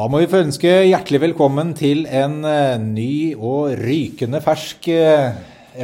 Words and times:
Da 0.00 0.06
må 0.08 0.22
vi 0.22 0.28
få 0.32 0.38
ønske 0.40 0.70
hjertelig 0.88 1.18
velkommen 1.20 1.74
til 1.76 2.06
en 2.08 2.38
eh, 2.48 2.78
ny 2.80 3.34
og 3.36 3.74
rykende 3.76 4.38
fersk 4.40 4.86
eh, 4.94 5.34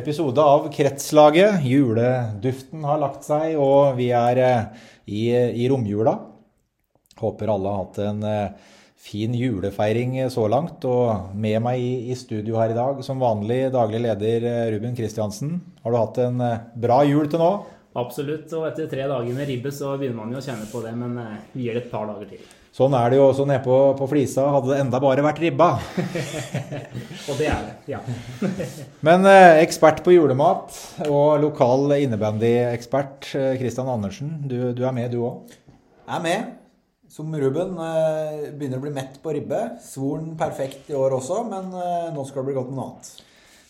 episode 0.01 0.41
av 0.41 0.71
Kretslaget. 0.73 1.59
Juleduften 1.69 2.87
har 2.89 3.03
lagt 3.03 3.29
seg, 3.29 3.59
og 3.61 3.99
vi 3.99 4.07
er 4.17 4.41
eh, 4.41 4.89
i, 5.05 5.27
i 5.61 5.69
romjula. 5.69 6.17
Håper 7.21 7.53
alle 7.59 7.75
har 7.75 7.85
hatt 7.85 8.03
en 8.07 8.27
fin 8.97 9.37
julefeiring 9.37 10.17
så 10.33 10.49
langt. 10.49 10.89
Og 10.89 11.37
med 11.37 11.61
meg 11.69 11.85
i, 11.85 11.95
i 12.09 12.17
studio 12.17 12.57
her 12.63 12.73
i 12.73 12.81
dag, 12.81 13.05
som 13.05 13.21
vanlig 13.21 13.67
daglig 13.77 14.01
leder 14.09 14.51
Ruben 14.79 14.97
Kristiansen. 14.97 15.59
Har 15.85 15.93
du 15.93 16.01
hatt 16.01 16.23
en 16.25 16.45
bra 16.89 17.03
jul 17.05 17.29
til 17.29 17.45
nå? 17.45 17.55
Absolutt. 18.01 18.49
Og 18.57 18.71
etter 18.73 18.89
tre 18.89 19.11
dager 19.13 19.37
med 19.37 19.53
ribbe 19.53 19.77
så 19.77 19.99
begynner 20.01 20.23
man 20.25 20.33
jo 20.33 20.41
å 20.41 20.47
kjenne 20.49 20.71
på 20.73 20.87
det, 20.89 20.97
men 21.05 21.21
vi 21.53 21.67
gir 21.69 21.77
det 21.77 21.91
et 21.91 21.93
par 21.93 22.09
dager 22.09 22.33
til. 22.33 22.56
Sånn 22.77 22.93
er 22.93 23.09
det 23.09 23.17
jo 23.17 23.31
også 23.31 23.47
nede 23.49 23.63
på, 23.65 23.77
på 23.97 24.07
Flisa. 24.11 24.43
Hadde 24.53 24.75
det 24.75 24.81
enda 24.83 24.99
bare 25.01 25.23
vært 25.25 25.39
ribba. 25.41 25.69
og 27.31 27.39
det 27.39 27.47
er 27.49 27.63
det, 27.65 27.77
ja. 27.89 28.03
Men 29.07 29.25
eh, 29.31 29.63
ekspert 29.63 30.03
på 30.05 30.13
julemat 30.13 30.77
og 31.07 31.39
lokal 31.41 31.95
innebandyekspert 31.97 33.31
Kristian 33.57 33.89
eh, 33.89 33.95
Andersen, 33.95 34.35
du, 34.45 34.59
du, 34.77 34.85
er 34.85 34.93
med 34.93 35.09
du 35.15 35.23
òg? 35.25 35.57
Jeg 36.05 36.19
er 36.19 36.25
med. 36.27 36.53
Som 37.17 37.33
Ruben. 37.33 37.73
Eh, 37.81 38.53
begynner 38.53 38.83
å 38.83 38.85
bli 38.85 38.93
mett 38.99 39.17
på 39.25 39.33
ribbe. 39.33 39.63
Svoren 39.81 40.35
perfekt 40.37 40.93
i 40.93 40.99
år 41.01 41.17
også, 41.17 41.47
men 41.49 41.73
eh, 41.81 42.11
nå 42.13 42.29
skal 42.29 42.43
det 42.43 42.51
bli 42.51 42.59
godt 42.59 42.75
med 42.75 42.83
noe 42.83 42.91
annet. 42.91 43.13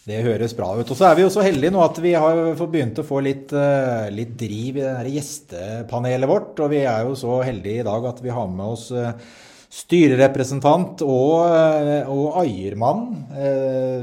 Det 0.07 0.21
høres 0.23 0.53
bra 0.55 0.69
ut. 0.79 0.87
Og 0.87 0.95
så 0.95 1.09
er 1.09 1.17
vi 1.19 1.25
jo 1.25 1.33
så 1.35 1.43
heldige 1.43 1.73
nå 1.75 1.81
at 1.83 1.97
vi 1.99 2.13
har 2.15 2.39
begynt 2.61 3.01
å 3.03 3.05
få 3.07 3.19
litt, 3.27 3.51
eh, 3.51 4.07
litt 4.15 4.37
driv 4.39 4.79
i 4.79 4.85
det 4.85 5.15
gjestepanelet 5.17 6.31
vårt. 6.31 6.63
Og 6.63 6.71
vi 6.71 6.85
er 6.87 7.09
jo 7.09 7.17
så 7.19 7.41
heldige 7.43 7.83
i 7.83 7.87
dag 7.89 8.07
at 8.13 8.23
vi 8.23 8.31
har 8.31 8.47
med 8.47 8.77
oss 8.77 8.93
eh, 8.95 9.19
styrerepresentant 9.67 11.03
og, 11.03 11.51
eh, 11.51 12.07
og 12.07 12.39
eiermann 12.45 13.03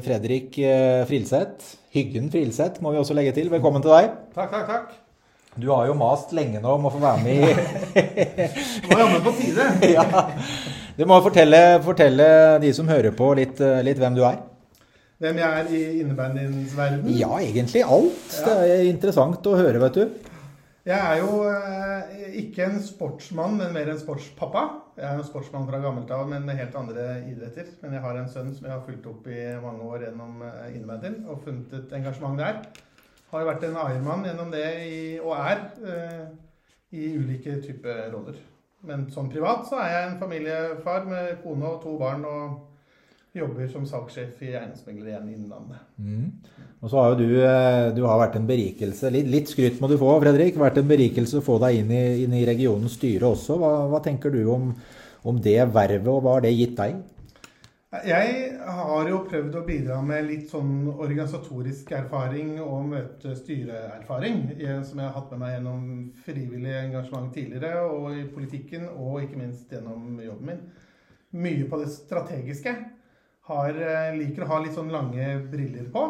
Fredrik 0.03 0.59
Frilseth. 1.07 1.71
Hyggen 1.95 2.27
Frilseth 2.33 2.83
må 2.83 2.91
vi 2.91 2.99
også 2.99 3.15
legge 3.15 3.37
til. 3.39 3.47
Velkommen 3.53 3.85
til 3.85 3.95
deg. 3.95 4.11
Takk, 4.35 4.51
takk, 4.51 4.67
takk. 4.67 4.93
Du 5.55 5.69
har 5.71 5.87
jo 5.87 5.95
mast 5.95 6.33
lenge 6.35 6.59
nå 6.59 6.79
om 6.81 6.89
å 6.89 6.91
få 6.91 6.99
være 6.99 7.23
med 7.23 7.43
i 7.47 7.51
er 8.91 9.03
jammen 9.05 9.23
på 9.23 9.37
tide. 9.39 9.71
ja. 9.95 10.25
Du 10.97 11.05
må 11.07 11.23
fortelle, 11.23 11.79
fortelle, 11.85 12.33
de 12.59 12.73
som 12.75 12.91
hører 12.91 13.15
på, 13.15 13.37
litt, 13.39 13.61
litt 13.87 14.01
hvem 14.01 14.19
du 14.19 14.27
er. 14.27 14.41
Hvem 15.21 15.37
jeg 15.39 15.59
er 15.59 15.69
i 15.69 15.81
innebandyens 16.01 16.73
verden? 16.77 17.09
Ja, 17.13 17.35
egentlig 17.37 17.83
alt. 17.85 18.29
Ja. 18.39 18.45
Det 18.47 18.71
er 18.73 18.87
interessant 18.89 19.45
å 19.49 19.57
høre, 19.59 19.81
vet 19.83 19.99
du. 19.99 20.31
Jeg 20.83 20.99
er 20.99 21.19
jo 21.21 21.43
eh, 21.47 22.31
ikke 22.41 22.65
en 22.65 22.81
sportsmann, 22.83 23.53
men 23.55 23.71
mer 23.75 23.91
en 23.93 23.99
sportspappa. 24.01 24.63
Jeg 24.97 25.05
er 25.07 25.19
en 25.21 25.27
sportsmann 25.27 25.67
fra 25.69 25.79
gammelt 25.79 26.09
av, 26.11 26.25
men 26.27 26.43
med 26.43 26.59
helt 26.59 26.75
andre 26.75 27.05
idretter. 27.29 27.69
Men 27.79 27.95
jeg 27.95 28.03
har 28.03 28.19
en 28.19 28.27
sønn 28.33 28.49
som 28.51 28.67
jeg 28.67 28.73
har 28.73 28.83
fulgt 28.83 29.07
opp 29.07 29.29
i 29.31 29.45
mange 29.63 29.85
år 29.87 30.09
gjennom 30.09 30.41
eh, 30.49 30.73
innebandyen 30.73 31.21
og 31.29 31.45
funnet 31.45 31.77
et 31.77 31.95
engasjement 32.01 32.35
der. 32.41 32.59
Har 33.31 33.45
jo 33.45 33.49
vært 33.53 33.63
en 33.69 33.79
eiermann 33.85 34.27
gjennom 34.27 34.51
det 34.51 34.65
i, 34.89 34.99
og 35.23 35.37
er 35.37 35.63
eh, 35.87 36.27
i 36.99 37.13
ulike 37.15 37.61
typer 37.63 38.09
roller. 38.11 38.43
Men 38.83 39.07
sånn 39.13 39.31
privat 39.31 39.63
så 39.69 39.79
er 39.79 39.93
jeg 39.93 40.09
en 40.09 40.19
familiefar 40.19 41.07
med 41.07 41.37
kone 41.45 41.69
og 41.69 41.79
to 41.85 41.95
barn. 42.01 42.27
og 42.27 42.72
jobber 43.33 43.67
som 43.67 43.85
salgssjef 43.89 44.41
i 44.45 44.51
Eiendomsmegler 44.53 45.09
igjen 45.09 45.29
i 45.29 45.37
Innlandet. 45.37 45.85
Mm. 45.97 46.25
Og 46.83 46.91
så 46.91 46.99
har 46.99 47.13
jo 47.13 47.19
du, 47.21 47.29
eh, 47.41 47.93
du 47.95 48.03
har 48.05 48.19
vært 48.21 48.35
en 48.37 48.49
berikelse. 48.49 49.09
Litt, 49.13 49.29
litt, 49.31 49.49
skryt 49.49 49.79
må 49.81 49.89
du 49.89 49.97
få, 49.97 50.11
Fredrik. 50.21 50.59
Vært 50.59 50.81
en 50.81 50.89
berikelse 50.89 51.39
å 51.39 51.45
få 51.45 51.57
deg 51.63 51.79
inn 51.81 51.93
i, 51.95 52.03
inn 52.25 52.35
i 52.37 52.45
regionens 52.45 52.97
styre 52.99 53.31
også. 53.31 53.57
Hva, 53.57 53.71
hva 53.89 54.03
tenker 54.05 54.33
du 54.33 54.43
om, 54.51 54.69
om, 55.23 55.41
det 55.41 55.57
vervet, 55.73 56.11
og 56.11 56.21
hva 56.21 56.37
har 56.37 56.45
det 56.45 56.53
gitt 56.53 56.77
deg? 56.77 57.01
Jeg 58.03 58.29
har 58.73 59.09
jo 59.09 59.19
prøvd 59.29 59.55
å 59.59 59.65
bidra 59.67 59.99
med 60.01 60.25
litt 60.25 60.47
sånn 60.49 60.87
organisatorisk 60.91 61.91
erfaring 61.93 62.55
og 62.57 62.87
møte 62.89 63.35
styreerfaring, 63.37 64.47
som 64.81 64.97
jeg 64.97 65.05
har 65.05 65.13
hatt 65.13 65.29
med 65.33 65.43
meg 65.43 65.53
gjennom 65.53 65.83
frivillig 66.25 66.73
engasjement 66.79 67.29
tidligere, 67.37 67.85
og 67.85 68.17
i 68.17 68.25
politikken, 68.33 68.89
og 68.97 69.21
ikke 69.21 69.37
minst 69.43 69.69
gjennom 69.73 70.17
jobben 70.25 70.49
min. 70.49 70.65
Mye 71.37 71.69
på 71.69 71.79
det 71.81 71.93
strategiske 71.93 72.73
har, 73.49 73.69
eh, 73.69 74.15
liker 74.17 74.45
å 74.45 74.51
ha 74.53 74.59
litt 74.63 74.75
sånn 74.75 74.91
lange 74.91 75.25
briller 75.51 75.89
på. 75.91 76.03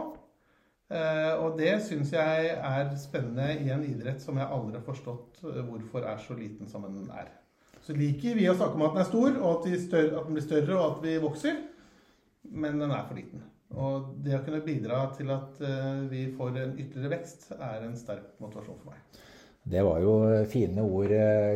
Eh, 0.94 1.32
og 1.42 1.58
det 1.58 1.74
syns 1.82 2.12
jeg 2.14 2.50
er 2.54 2.92
spennende 3.02 3.48
i 3.64 3.72
en 3.74 3.86
idrett 3.88 4.22
som 4.22 4.38
jeg 4.38 4.46
aldri 4.46 4.78
har 4.78 4.86
forstått 4.86 5.42
eh, 5.50 5.64
hvorfor 5.66 6.06
er 6.06 6.20
så 6.22 6.38
liten 6.38 6.70
som 6.70 6.86
den 6.86 7.10
er. 7.10 7.32
Så 7.84 7.96
liker 7.98 8.38
vi 8.38 8.46
å 8.48 8.56
snakke 8.56 8.78
om 8.78 8.86
at 8.86 8.94
den 8.94 9.04
er 9.04 9.10
stor, 9.10 9.40
og 9.42 9.66
at, 9.66 9.82
større, 9.82 10.20
at 10.20 10.28
den 10.28 10.38
blir 10.38 10.46
større, 10.46 10.78
og 10.78 10.86
at 10.92 11.02
vi 11.04 11.18
vokser. 11.24 11.58
Men 12.54 12.80
den 12.80 12.94
er 12.94 13.04
for 13.08 13.18
liten. 13.18 13.44
Og 13.74 14.14
det 14.24 14.38
å 14.38 14.44
kunne 14.46 14.62
bidra 14.64 15.02
til 15.18 15.32
at 15.34 15.58
vi 16.12 16.28
får 16.38 16.60
en 16.62 16.76
ytterligere 16.78 17.16
vekst, 17.16 17.48
er 17.56 17.82
en 17.82 17.96
sterk 17.98 18.36
motivasjon 18.44 18.78
for 18.84 18.92
meg. 18.92 19.24
Det 19.64 19.80
var 19.80 20.02
jo 20.04 20.14
fine 20.52 20.84
ord, 20.84 21.12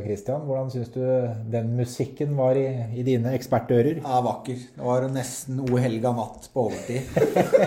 Kristian. 0.05 0.39
Eh, 0.39 0.47
Hvordan 0.47 0.69
syns 0.71 0.93
du 0.93 1.01
den 1.51 1.73
musikken 1.75 2.37
var 2.37 2.55
i, 2.55 2.69
i 2.95 3.03
dine 3.03 3.33
ekspertører? 3.35 3.99
Ja, 3.99 4.21
vakker. 4.23 4.61
Det 4.77 4.85
var 4.85 5.07
nesten 5.11 5.59
O 5.65 5.75
helga 5.75 6.13
natt 6.15 6.47
på 6.53 6.69
overtid. 6.69 7.03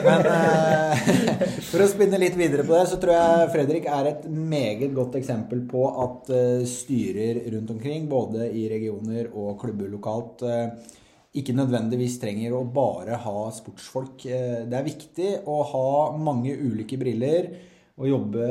Men 0.06 0.24
eh, 0.30 1.04
for 1.68 1.84
å 1.84 1.90
spinne 1.92 2.22
litt 2.22 2.40
videre 2.40 2.64
på 2.64 2.72
det, 2.72 2.86
så 2.88 2.96
tror 3.02 3.18
jeg 3.18 3.50
Fredrik 3.52 3.90
er 3.92 4.08
et 4.14 4.24
meget 4.32 4.96
godt 4.96 5.20
eksempel 5.20 5.60
på 5.68 5.84
at 6.06 6.32
eh, 6.32 6.64
styrer 6.72 7.42
rundt 7.58 7.76
omkring, 7.76 8.08
både 8.08 8.48
i 8.48 8.64
regioner 8.72 9.28
og 9.34 9.58
klubber 9.60 9.92
lokalt, 9.92 10.46
eh, 10.48 10.96
ikke 11.36 11.52
nødvendigvis 11.54 12.16
trenger 12.22 12.56
å 12.56 12.64
bare 12.64 13.20
ha 13.26 13.42
sportsfolk. 13.60 14.24
Eh, 14.24 14.62
det 14.64 14.80
er 14.80 14.88
viktig 14.88 15.34
å 15.44 15.60
ha 15.74 15.90
mange 16.16 16.56
ulike 16.56 16.96
briller 16.98 17.52
å 18.00 18.08
jobbe 18.08 18.46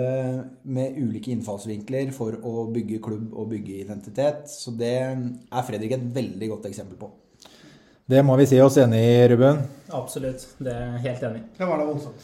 med 0.69 0.99
ulike 0.99 1.31
innfallsvinkler 1.33 2.11
for 2.13 2.37
å 2.45 2.67
bygge 2.73 3.01
klubb 3.01 3.33
og 3.33 3.49
bygge 3.55 3.81
identitet. 3.85 4.45
Så 4.51 4.75
det 4.77 4.93
er 4.99 5.65
Fredrik 5.65 5.97
et 5.97 6.05
veldig 6.15 6.51
godt 6.53 6.69
eksempel 6.69 6.99
på. 7.01 7.09
Det 8.09 8.23
må 8.25 8.33
vi 8.39 8.45
si 8.49 8.57
oss 8.57 8.73
enig 8.81 8.99
i, 9.05 9.17
Ruben. 9.29 9.59
Absolutt. 9.93 10.41
Det 10.57 10.71
er 10.73 10.95
helt 11.03 11.25
enig. 11.27 11.43
Det 11.59 11.65
var 11.69 11.77
da 11.77 11.83
voldsomt. 11.85 12.23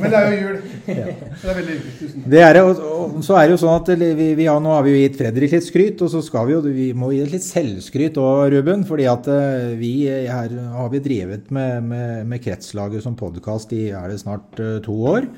Men 0.00 0.10
det 0.10 0.18
er 0.18 0.32
jo 0.32 0.38
jul. 0.40 0.56
ja. 0.90 1.04
Det 1.14 1.50
er 1.52 1.58
veldig 1.60 1.76
hyggelig. 1.76 2.22
Det 2.32 2.40
er 2.42 2.56
det, 2.56 2.62
og, 2.66 3.20
så 3.22 3.36
er 3.38 3.44
det 3.44 3.54
jo 3.54 3.60
sånn 3.62 3.76
at 3.76 3.92
vi, 4.02 4.26
vi 4.40 4.48
har, 4.50 4.58
Nå 4.62 4.72
har 4.74 4.82
vi 4.82 4.96
jo 4.96 5.04
gitt 5.04 5.18
Fredrik 5.20 5.54
litt 5.54 5.66
skryt, 5.66 6.02
og 6.02 6.10
så 6.10 6.24
skal 6.26 6.48
vi 6.48 6.56
jo 6.56 6.62
vi 6.66 6.88
må 6.98 7.12
gi 7.14 7.22
litt 7.22 7.46
selvskryt 7.46 8.18
òg, 8.18 8.48
Ruben. 8.56 8.82
fordi 8.88 9.06
at 9.10 9.30
eh, 9.30 9.76
vi 9.78 9.92
her 10.10 10.58
har 10.74 10.90
vi 10.90 11.02
drevet 11.06 11.54
med, 11.54 11.86
med, 11.86 12.26
med 12.32 12.42
Kretslaget 12.42 13.06
som 13.06 13.14
podkast 13.18 13.78
i 13.78 13.84
er 13.94 14.10
det 14.10 14.18
snart 14.24 14.58
uh, 14.58 14.80
to 14.82 14.98
år. 15.14 15.30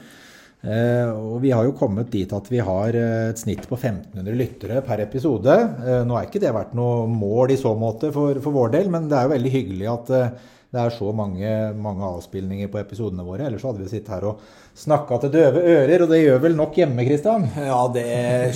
Eh, 0.59 1.07
og 1.15 1.39
vi 1.45 1.53
har 1.55 1.63
jo 1.69 1.77
kommet 1.79 2.11
dit 2.11 2.33
at 2.35 2.49
vi 2.51 2.59
har 2.65 2.97
eh, 2.99 3.29
et 3.31 3.39
snitt 3.39 3.63
på 3.71 3.77
1500 3.79 4.35
lyttere 4.35 4.81
per 4.83 5.05
episode. 5.05 5.55
Eh, 5.85 6.01
nå 6.07 6.17
har 6.17 6.27
ikke 6.27 6.43
det 6.43 6.55
vært 6.55 6.75
noe 6.79 7.07
mål 7.11 7.55
i 7.55 7.59
så 7.61 7.77
måte 7.79 8.11
for, 8.15 8.41
for 8.43 8.57
vår 8.57 8.75
del, 8.75 8.91
men 8.91 9.07
det 9.11 9.19
er 9.19 9.29
jo 9.29 9.35
veldig 9.37 9.53
hyggelig 9.55 9.91
at 9.93 10.13
det 10.69 10.81
er 10.83 10.93
så 10.93 11.09
mange, 11.17 11.51
mange 11.81 12.05
avspilninger 12.05 12.69
på 12.69 12.77
episodene 12.83 13.25
våre. 13.25 13.47
Ellers 13.49 13.63
hadde 13.65 13.81
vi 13.81 13.89
sittet 13.89 14.11
her 14.13 14.27
og 14.29 14.43
snakka 14.77 15.17
til 15.23 15.31
døve 15.33 15.63
ører, 15.65 16.03
og 16.05 16.11
det 16.13 16.19
gjør 16.21 16.43
vel 16.43 16.59
nok 16.59 16.75
hjemme, 16.77 17.07
Kristian? 17.07 17.47
Ja, 17.57 17.79
det 17.95 18.05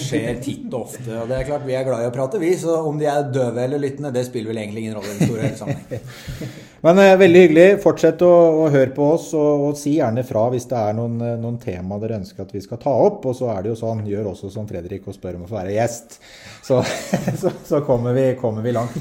skjer 0.02 0.36
titt 0.44 0.66
og 0.74 0.90
ofte. 0.90 1.06
Og 1.22 1.30
det 1.30 1.38
er 1.38 1.46
klart 1.48 1.64
vi 1.64 1.72
er 1.78 1.86
glad 1.86 2.04
i 2.04 2.10
å 2.10 2.12
prate, 2.12 2.40
vi. 2.42 2.50
Så 2.60 2.74
om 2.84 2.98
de 3.00 3.08
er 3.08 3.30
døve 3.32 3.64
eller 3.64 3.80
lyttende, 3.80 4.12
det 4.12 4.26
spiller 4.26 4.52
vel 4.52 4.60
egentlig 4.60 4.84
ingen 4.84 4.98
rolle 4.98 5.08
i 5.08 5.22
den 5.22 5.30
store 5.30 5.48
sammenheng. 5.62 6.10
Men 6.84 7.00
eh, 7.00 7.14
veldig 7.22 7.44
hyggelig. 7.46 7.64
Fortsett 7.80 8.24
å, 8.26 8.32
å, 8.60 8.66
høre 8.74 8.92
på 8.92 9.08
oss, 9.14 9.30
og, 9.38 9.64
og, 9.70 9.80
si 9.80 9.94
gjerne 9.96 10.26
fra 10.28 10.44
hvis 10.52 10.68
det 10.68 10.82
er 10.82 10.98
noen, 10.98 11.16
eh, 11.24 11.38
noen 11.40 11.56
tema 11.62 11.96
dere 12.02 12.18
ønsker 12.20 12.44
at 12.44 12.52
vi 12.52 12.60
skal 12.60 12.82
ta 12.82 12.92
opp. 13.06 13.24
Og 13.24 13.38
så 13.40 13.48
er 13.54 13.64
det 13.64 13.72
jo 13.72 13.78
sånn, 13.80 14.04
gjør 14.10 14.34
også 14.34 14.52
som 14.52 14.68
Fredrik 14.68 15.08
og 15.08 15.16
spør 15.16 15.40
om 15.40 15.48
å 15.48 15.48
få 15.48 15.62
være 15.62 15.78
gjest. 15.78 16.20
Så, 16.60 16.82
så, 17.40 17.56
så 17.72 17.80
kommer, 17.88 18.12
vi, 18.20 18.28
kommer 18.42 18.68
vi 18.68 18.76
langt. 18.76 19.00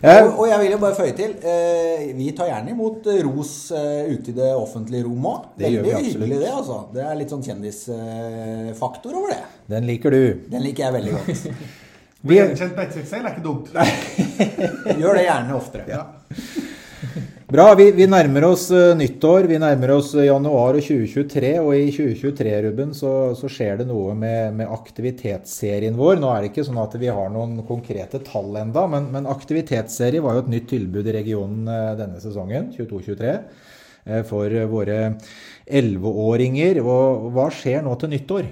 Og, 0.00 0.38
og, 0.38 0.46
jeg 0.48 0.60
vil 0.62 0.70
jo 0.72 0.78
bare 0.80 0.96
føye 0.96 1.12
til, 1.16 1.34
eh, 1.44 2.06
vi 2.16 2.30
tar 2.36 2.48
gjerne 2.48 2.72
imot 2.72 3.04
eh, 3.12 3.20
ros 3.26 3.52
eh, 3.76 4.08
ute 4.08 4.32
i 4.32 4.36
det 4.38 4.48
offentlige 4.56 5.04
rom 5.04 5.26
òg. 5.28 5.50
Veldig 5.60 5.92
hyggelig 5.98 6.38
det, 6.40 6.48
altså. 6.48 6.78
Det 6.94 7.04
er 7.04 7.18
litt 7.18 7.34
sånn 7.34 7.44
kjendisfaktor 7.44 9.18
over 9.20 9.34
det. 9.34 9.42
Den 9.68 9.84
liker 9.90 10.16
du. 10.16 10.22
Den 10.48 10.64
liker 10.64 10.86
jeg 10.86 10.96
veldig 10.96 11.14
godt. 11.18 11.44
Vi 12.20 12.36
Gjenkjent 12.36 12.74
på 12.76 12.88
XXL 12.88 13.20
er 13.20 13.30
ikke 13.34 13.44
dumt. 13.44 13.70
Gjør 15.00 15.20
det 15.20 15.28
gjerne 15.28 15.56
oftere. 15.56 15.86
Ja. 15.88 16.02
Bra. 17.50 17.72
Vi, 17.74 17.88
vi, 17.90 18.06
nærmer 18.06 18.44
oss 18.46 18.68
uh, 18.70 18.92
nyttår. 18.94 19.48
Vi 19.50 19.56
nærmer 19.58 19.90
oss 19.96 20.12
uh, 20.14 20.22
januar 20.22 20.76
og 20.78 20.84
2023. 20.86 21.48
Og 21.58 21.72
i 21.74 21.88
2023, 21.90 22.52
Ruben, 22.62 22.92
så, 22.94 23.10
så 23.34 23.50
skjer 23.50 23.80
det 23.80 23.86
noe 23.88 24.12
med, 24.14 24.54
med, 24.60 24.70
aktivitetsserien 24.70 25.98
vår. 25.98 26.20
Nå 26.22 26.30
er 26.30 26.44
det 26.44 26.52
ikke 26.52 26.62
sånn 26.68 26.78
at 26.78 26.94
vi 27.02 27.10
har 27.10 27.32
noen 27.34 27.56
konkrete 27.66 28.20
tall 28.22 28.54
enda, 28.60 28.84
men, 28.92 29.08
men 29.10 29.26
aktivitetsserie 29.26 30.22
var 30.22 30.38
jo 30.38 30.44
et 30.44 30.52
nytt 30.52 30.68
tilbud 30.70 31.10
i 31.10 31.16
regionen 31.18 31.66
uh, 31.66 31.90
denne 31.98 32.22
sesongen, 32.22 32.70
22-23, 32.76 33.34
for 34.30 34.54
våre 34.70 35.00
11-åringer. 35.66 36.78
Hva 36.86 37.48
skjer 37.52 37.82
nå 37.82 37.98
til 37.98 38.14
nyttår? 38.14 38.46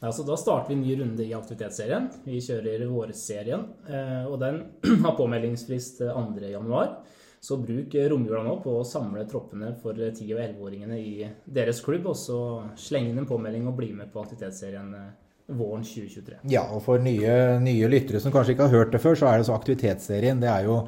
Altså, 0.00 0.24
da 0.24 0.40
starter 0.40 0.72
vi 0.72 0.78
en 0.78 0.86
ny 0.86 0.96
runde 1.02 1.28
i 1.28 1.36
aktivitetsserien. 1.36 2.08
Vi 2.24 2.40
kjører 2.48 2.88
vårserien, 2.88 3.68
eh, 3.92 4.24
og 4.24 4.40
den 4.40 4.60
har 5.04 5.16
påmeldingsfrist 5.20 6.00
2.1. 6.06 6.98
Så 7.40 7.56
bruk 7.62 7.94
romjula 8.10 8.42
nå 8.42 8.56
på 8.64 8.72
å 8.80 8.86
samle 8.86 9.22
troppene 9.30 9.70
for 9.82 9.94
10- 9.94 10.32
og 10.34 10.40
11-åringene 10.42 10.98
i 10.98 11.28
deres 11.44 11.80
klubb, 11.84 12.08
og 12.10 12.18
så 12.18 12.38
sleng 12.78 13.12
inn 13.12 13.22
en 13.22 13.28
påmelding 13.28 13.68
og 13.70 13.76
bli 13.78 13.92
med 13.94 14.10
på 14.12 14.24
aktivitetsserien 14.24 14.90
eh, 14.98 15.12
våren 15.54 15.84
2023. 15.86 16.40
Ja, 16.50 16.66
og 16.74 16.82
for 16.84 17.02
nye, 17.02 17.36
nye 17.62 17.90
lyttere 17.90 18.20
som 18.20 18.34
kanskje 18.34 18.56
ikke 18.56 18.66
har 18.68 18.82
hørt 18.82 18.96
det 18.96 19.02
før, 19.04 19.16
så 19.20 19.30
er 19.30 19.38
det 19.38 19.48
så 19.48 19.54
aktivitetsserien. 19.54 20.42
Det 20.42 20.50
er 20.50 20.66
jo 20.66 20.80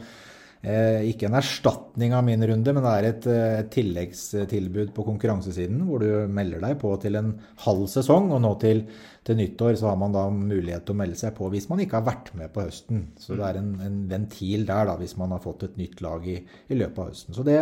ikke 0.61 1.25
en 1.25 1.39
erstatning 1.39 2.13
av 2.13 2.25
min 2.27 2.43
runde, 2.45 2.73
men 2.77 2.85
det 2.85 2.91
er 2.93 3.07
et, 3.09 3.27
eh, 3.33 3.61
et, 3.63 3.71
tilleggstilbud 3.73 4.91
på 4.93 5.05
konkurransesiden, 5.07 5.87
hvor 5.89 6.03
du 6.05 6.29
melder 6.29 6.61
deg 6.61 6.77
på 6.83 6.91
til 7.01 7.17
en 7.17 7.31
halv 7.65 7.87
sesong. 7.89 8.29
Og 8.37 8.43
nå 8.45 8.51
til, 8.61 8.83
til, 9.25 9.39
nyttår 9.41 9.79
så 9.81 9.89
har 9.89 9.97
man 9.97 10.13
da 10.13 10.27
mulighet 10.29 10.85
til 10.85 10.93
å 10.93 11.01
melde 11.01 11.17
seg 11.17 11.33
på 11.39 11.49
hvis 11.49 11.71
man 11.71 11.81
ikke 11.81 11.97
har 11.97 12.11
vært 12.11 12.35
med 12.37 12.53
på 12.53 12.67
høsten. 12.67 13.07
Så 13.17 13.39
det 13.41 13.47
er 13.47 13.61
en, 13.63 13.73
en 13.81 14.03
ventil 14.11 14.67
der 14.69 14.91
da, 14.91 14.99
hvis 15.01 15.17
man 15.17 15.33
har 15.33 15.41
fått 15.41 15.65
et 15.65 15.81
nytt 15.81 16.05
lag 16.05 16.29
i, 16.29 16.37
i 16.69 16.77
løpet 16.77 16.99
av 16.99 17.09
høsten. 17.09 17.39
Så 17.39 17.47
det, 17.49 17.57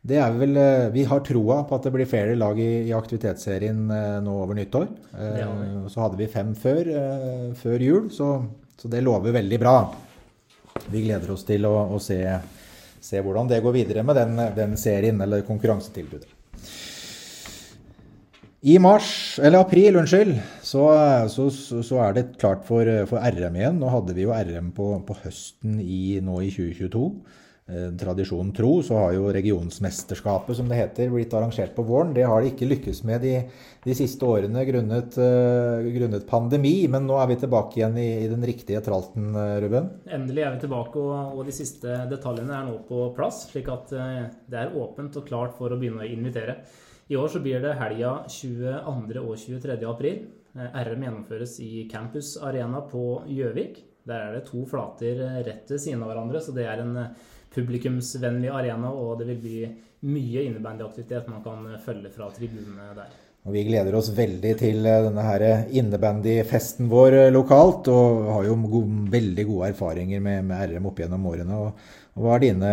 det 0.00 0.22
er 0.24 0.40
vel, 0.40 0.56
eh, 0.56 0.88
Vi 0.96 1.04
har 1.10 1.20
troa 1.28 1.60
på 1.68 1.76
at 1.76 1.84
det 1.84 1.92
blir 1.92 2.08
flere 2.08 2.38
lag 2.40 2.56
i, 2.56 2.86
i 2.88 2.96
aktivitetsserien 2.96 3.84
nå 4.24 4.38
over 4.46 4.56
nyttår. 4.56 4.88
Så 5.92 6.00
hadde 6.00 6.22
vi 6.24 6.32
fem 6.32 6.56
før, 6.56 6.88
før 7.60 7.84
jul, 7.84 8.08
så, 8.08 8.38
så 8.80 8.88
det 8.88 9.04
lover 9.04 9.36
veldig 9.36 9.60
bra 9.60 9.76
vi 10.90 11.04
gleder 11.06 11.34
oss 11.34 11.44
til 11.46 11.66
å, 11.68 11.74
å 11.94 12.00
se, 12.02 12.20
se, 13.00 13.20
hvordan 13.20 13.50
det 13.50 13.62
går 13.64 13.76
videre 13.76 14.06
med 14.06 14.18
den, 14.18 14.40
den 14.56 14.76
serien, 14.80 15.20
eller 15.24 15.46
konkurransetilbudet. 15.46 16.30
I 18.64 18.78
mars, 18.80 19.38
eller 19.44 19.60
april, 19.60 19.98
unnskyld, 20.00 20.38
så, 20.64 20.86
så, 21.28 21.50
så 21.84 21.98
er 22.00 22.14
det 22.16 22.22
klart 22.40 22.62
for, 22.64 22.88
for, 23.10 23.20
RM 23.20 23.58
igjen. 23.60 23.76
Nå 23.76 23.90
hadde 23.92 24.14
vi 24.16 24.24
jo 24.24 24.32
RM 24.32 24.70
på, 24.72 24.86
på 25.04 25.16
høsten 25.20 25.82
i, 25.84 26.16
nå 26.24 26.38
i 26.40 26.48
2022. 26.48 27.02
Eh, 27.66 27.96
tradisjonen 27.96 28.52
tro, 28.52 28.82
så 28.82 28.98
har 28.98 29.12
jo 29.16 29.30
regionsmesterskapet, 29.32 30.56
som 30.56 30.68
det 30.68 30.76
heter, 30.76 31.08
blitt 31.08 31.32
arrangert 31.32 31.72
på 31.72 31.82
våren. 31.88 32.10
Det 32.12 32.26
har 32.28 32.42
de 32.42 32.50
ikke 32.50 32.66
lykkes 32.68 32.98
med 33.08 33.22
de, 33.24 33.38
de 33.86 33.94
siste 33.96 34.20
årene 34.28 34.66
grunnet, 34.68 35.16
uh, 35.16 35.80
grunnet, 35.94 36.26
pandemi. 36.28 36.74
Men 36.92 37.08
nå 37.08 37.16
er 37.22 37.30
vi 37.30 37.38
tilbake 37.40 37.80
igjen 37.80 37.96
i, 37.96 38.10
i 38.26 38.28
den 38.28 38.44
riktige 38.44 38.82
tralten, 38.84 39.30
uh, 39.32 39.56
Ruben? 39.64 39.88
Endelig 40.12 40.44
er 40.44 40.52
vi 40.58 40.60
tilbake, 40.66 41.00
og, 41.00 41.38
og, 41.38 41.40
de 41.48 41.56
siste 41.56 41.96
detaljene 42.10 42.52
er 42.52 42.68
nå 42.68 42.76
på 42.84 43.06
plass. 43.16 43.46
Slik 43.48 43.72
at 43.72 43.96
uh, 43.96 44.26
det 44.44 44.60
er 44.60 44.76
åpent 44.76 45.16
og 45.22 45.24
klart 45.32 45.56
for 45.56 45.72
å 45.72 45.80
begynne 45.80 46.04
å 46.04 46.12
invitere. 46.12 46.58
I 47.08 47.16
år 47.16 47.32
så 47.32 47.40
blir 47.40 47.64
det 47.64 47.78
helga 47.80 48.12
22. 48.28 49.24
og 49.24 49.34
23. 49.40 49.80
april. 49.88 50.20
RM 50.52 51.08
gjennomføres 51.08 51.56
i 51.64 51.88
Campus 51.88 52.36
Arena 52.44 52.84
på 52.92 53.24
Gjøvik. 53.32 53.80
Der 54.04 54.26
er 54.26 54.34
det 54.36 54.44
to 54.48 54.64
flater 54.68 55.22
rett 55.46 55.70
ved 55.70 55.80
siden 55.80 56.02
av 56.04 56.12
hverandre, 56.12 56.42
så 56.44 56.52
det 56.52 56.66
er 56.68 56.82
en 56.82 56.98
publikumsvennlig 57.54 58.50
arena, 58.52 58.90
og 58.92 59.20
det 59.20 59.28
vil 59.32 59.42
bli 59.42 59.60
mye 60.04 60.44
innebandyaktivitet 60.48 61.30
man 61.32 61.44
kan 61.44 61.68
følge 61.84 62.10
fra 62.12 62.28
tribunene 62.34 62.92
der. 62.98 63.12
Og 63.44 63.52
Vi 63.52 63.64
gleder 63.66 63.92
oss 63.96 64.08
veldig 64.16 64.54
til 64.56 64.86
eh, 64.88 65.02
denne 65.04 65.24
her 65.26 65.42
innebandyfesten 65.68 66.88
vår 66.88 67.16
eh, 67.18 67.32
lokalt, 67.32 67.90
og 67.92 68.30
har 68.32 68.46
jo 68.48 68.54
gode, 68.62 69.02
veldig 69.12 69.44
gode 69.50 69.68
erfaringer 69.74 70.22
med, 70.24 70.46
med, 70.48 70.70
RM 70.72 70.88
opp 70.88 71.02
gjennom 71.02 71.26
årene. 71.28 71.58
Og, 71.66 71.90
og 72.16 72.24
Hva 72.24 72.38
er 72.38 72.46
dine 72.46 72.72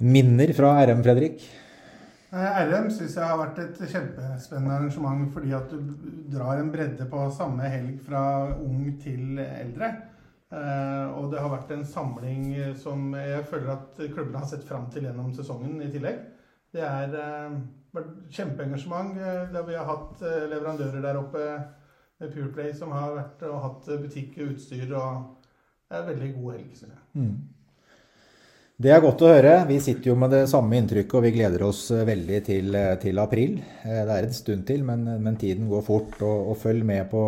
minner 0.00 0.54
fra 0.56 0.72
RM, 0.88 1.04
Fredrik? 1.04 1.44
RM 2.34 2.88
syns 2.90 3.12
jeg 3.14 3.28
har 3.28 3.38
vært 3.38 3.60
et 3.62 3.76
kjempespennende 3.92 4.72
arrangement 4.74 5.28
fordi 5.36 5.52
at 5.54 5.68
du 5.70 5.92
drar 6.32 6.58
en 6.58 6.72
bredde 6.72 7.04
på 7.06 7.28
samme 7.36 7.68
helg 7.70 8.00
fra 8.08 8.24
ung 8.56 8.88
til 9.04 9.38
eldre. 9.44 9.92
Uh, 10.52 11.08
og 11.18 11.30
det 11.32 11.40
har 11.40 11.50
vært 11.50 11.72
en 11.74 11.86
samling 11.88 12.50
som 12.78 13.14
jeg 13.16 13.46
føler 13.48 13.72
at 13.72 13.96
klubbene 14.12 14.42
har 14.42 14.50
sett 14.50 14.66
fram 14.68 14.84
til 14.92 15.08
gjennom 15.08 15.32
sesongen 15.34 15.80
i 15.82 15.88
tillegg. 15.90 16.20
Det 16.74 16.84
er 16.84 17.16
uh, 17.16 17.56
vært 17.94 18.12
kjempeengasjement. 18.34 19.16
Der 19.54 19.66
vi 19.66 19.78
har 19.78 19.88
hatt 19.88 20.22
leverandører 20.22 21.02
der 21.02 21.18
oppe 21.22 21.48
med 22.20 22.30
Pureplay 22.30 22.70
som 22.76 22.92
har 22.94 23.16
vært 23.16 23.42
og 23.48 23.58
hatt 23.64 23.90
butikk 24.04 24.38
og 24.42 24.54
utstyr. 24.54 24.86
og 24.92 25.42
Det 25.88 25.96
er 25.96 26.02
en 26.02 26.08
veldig 26.12 26.30
god 26.36 26.56
helg, 26.58 26.70
syns 26.78 26.94
jeg. 26.94 27.04
Mm. 27.18 27.34
Det 28.84 28.90
er 28.90 29.02
godt 29.04 29.22
å 29.22 29.28
høre. 29.30 29.52
Vi 29.68 29.76
sitter 29.82 30.10
jo 30.10 30.16
med 30.18 30.32
det 30.34 30.44
samme 30.50 30.74
inntrykket, 30.80 31.14
og 31.14 31.22
vi 31.22 31.34
gleder 31.36 31.62
oss 31.62 31.82
veldig 31.94 32.40
til, 32.42 32.78
til 33.02 33.20
april. 33.22 33.60
Det 33.84 34.16
er 34.16 34.26
en 34.26 34.34
stund 34.34 34.64
til, 34.66 34.82
men, 34.86 35.04
men 35.22 35.36
tiden 35.38 35.68
går 35.70 35.84
fort. 35.86 36.16
Og, 36.18 36.50
og 36.50 36.58
følg 36.58 36.82
med 36.86 37.06
på 37.12 37.22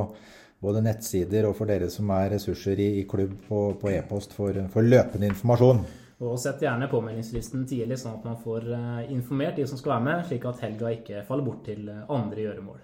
både 0.63 0.83
nettsider 0.85 1.47
og 1.49 1.57
for 1.59 1.69
dere 1.69 1.91
som 1.93 2.11
er 2.17 2.33
ressurser 2.37 2.81
i, 2.81 2.89
i 3.01 3.07
klubb 3.09 3.37
på 3.49 3.93
e-post 3.93 4.33
e 4.33 4.39
for, 4.39 4.61
for, 4.73 4.87
løpende 4.87 5.29
informasjon. 5.31 5.85
Og 6.25 6.39
Sett 6.41 6.63
gjerne 6.65 6.89
påmeldingslisten 6.89 7.67
tidlig, 7.69 7.99
sånn 8.01 8.17
at 8.17 8.25
man 8.25 8.39
får 8.41 8.71
uh, 8.73 9.01
informert 9.13 9.59
de 9.61 9.67
som 9.69 9.77
skal 9.77 9.99
være 9.99 10.07
med, 10.07 10.29
slik 10.31 10.47
at 10.49 10.63
helga 10.65 10.93
ikke 10.97 11.25
faller 11.29 11.45
bort 11.45 11.67
til 11.69 11.91
uh, 11.93 12.07
andre 12.09 12.47
gjøremål. 12.47 12.79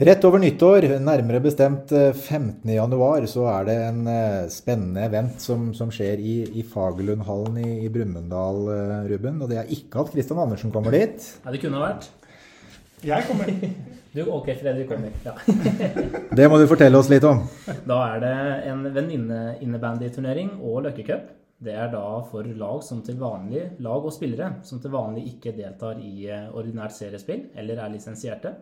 Rett 0.00 0.24
over 0.24 0.40
nyttår, 0.40 0.86
nærmere 1.04 1.42
bestemt 1.44 1.90
15.1, 1.92 2.92
uh, 2.92 3.26
så 3.28 3.48
er 3.54 3.66
det 3.68 3.78
en 3.86 4.12
spennende 4.52 5.08
event 5.08 5.40
som, 5.44 5.70
som 5.76 5.92
skjer 5.92 6.20
i, 6.20 6.36
i 6.60 6.64
Fagerlundhallen 6.64 7.56
i, 7.64 7.70
i 7.86 7.92
Brumunddal, 7.92 8.62
Ruben. 9.08 9.40
Og 9.40 9.52
det 9.52 9.62
er 9.62 9.74
ikke 9.76 10.04
at 10.04 10.12
Kristian 10.12 10.40
Andersen 10.44 10.72
kommer 10.76 10.96
dit. 10.96 11.24
Nei, 11.44 11.56
det 11.56 11.64
kunne 11.64 11.80
ha 11.80 11.88
vært. 11.88 12.12
Jeg 13.06 13.26
kommer. 13.28 13.54
Du, 14.10 14.24
ok, 14.26 14.48
Fredrik 14.58 14.88
kommer. 14.90 15.12
Ja. 15.22 15.36
det 16.36 16.48
må 16.50 16.56
du 16.58 16.64
fortelle 16.66 16.98
oss 16.98 17.06
litt 17.06 17.22
om. 17.22 17.44
Da 17.86 17.98
er 18.16 18.24
det 18.24 18.32
en 18.66 18.80
venninne-innebandyturnering 18.90 20.56
og 20.66 20.80
løkkecup. 20.88 21.28
Det 21.62 21.76
er 21.78 21.92
da 21.92 22.02
for 22.26 22.42
lag 22.58 22.82
som 22.82 23.04
til 23.06 23.20
vanlig, 23.20 23.62
lag 23.86 24.02
og 24.02 24.10
spillere 24.16 24.64
som 24.66 24.80
til 24.82 24.90
vanlig 24.90 25.28
ikke 25.36 25.52
deltar 25.54 26.02
i 26.02 26.26
eh, 26.26 26.48
ordinært 26.50 26.96
seriespill 26.96 27.52
eller 27.54 27.84
er 27.84 27.94
lisensierte. 27.94 28.56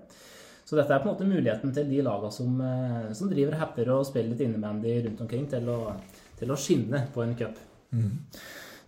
Så 0.68 0.76
dette 0.76 0.92
er 0.92 1.00
på 1.00 1.08
en 1.08 1.14
måte 1.14 1.30
muligheten 1.30 1.72
til 1.72 1.88
de 1.88 2.04
lagene 2.04 2.34
som, 2.34 2.60
eh, 2.60 3.08
som 3.16 3.32
driver 3.32 3.56
happer 3.62 3.88
og 3.94 4.04
spiller 4.04 4.34
litt 4.34 4.44
innebandy 4.44 4.98
rundt 5.06 5.22
omkring, 5.24 5.48
til 5.48 5.70
å, 5.72 5.78
til 6.36 6.52
å 6.52 6.60
skinne 6.60 7.06
på 7.14 7.24
en 7.24 7.32
cup. 7.38 7.56
Mm. 7.96 8.10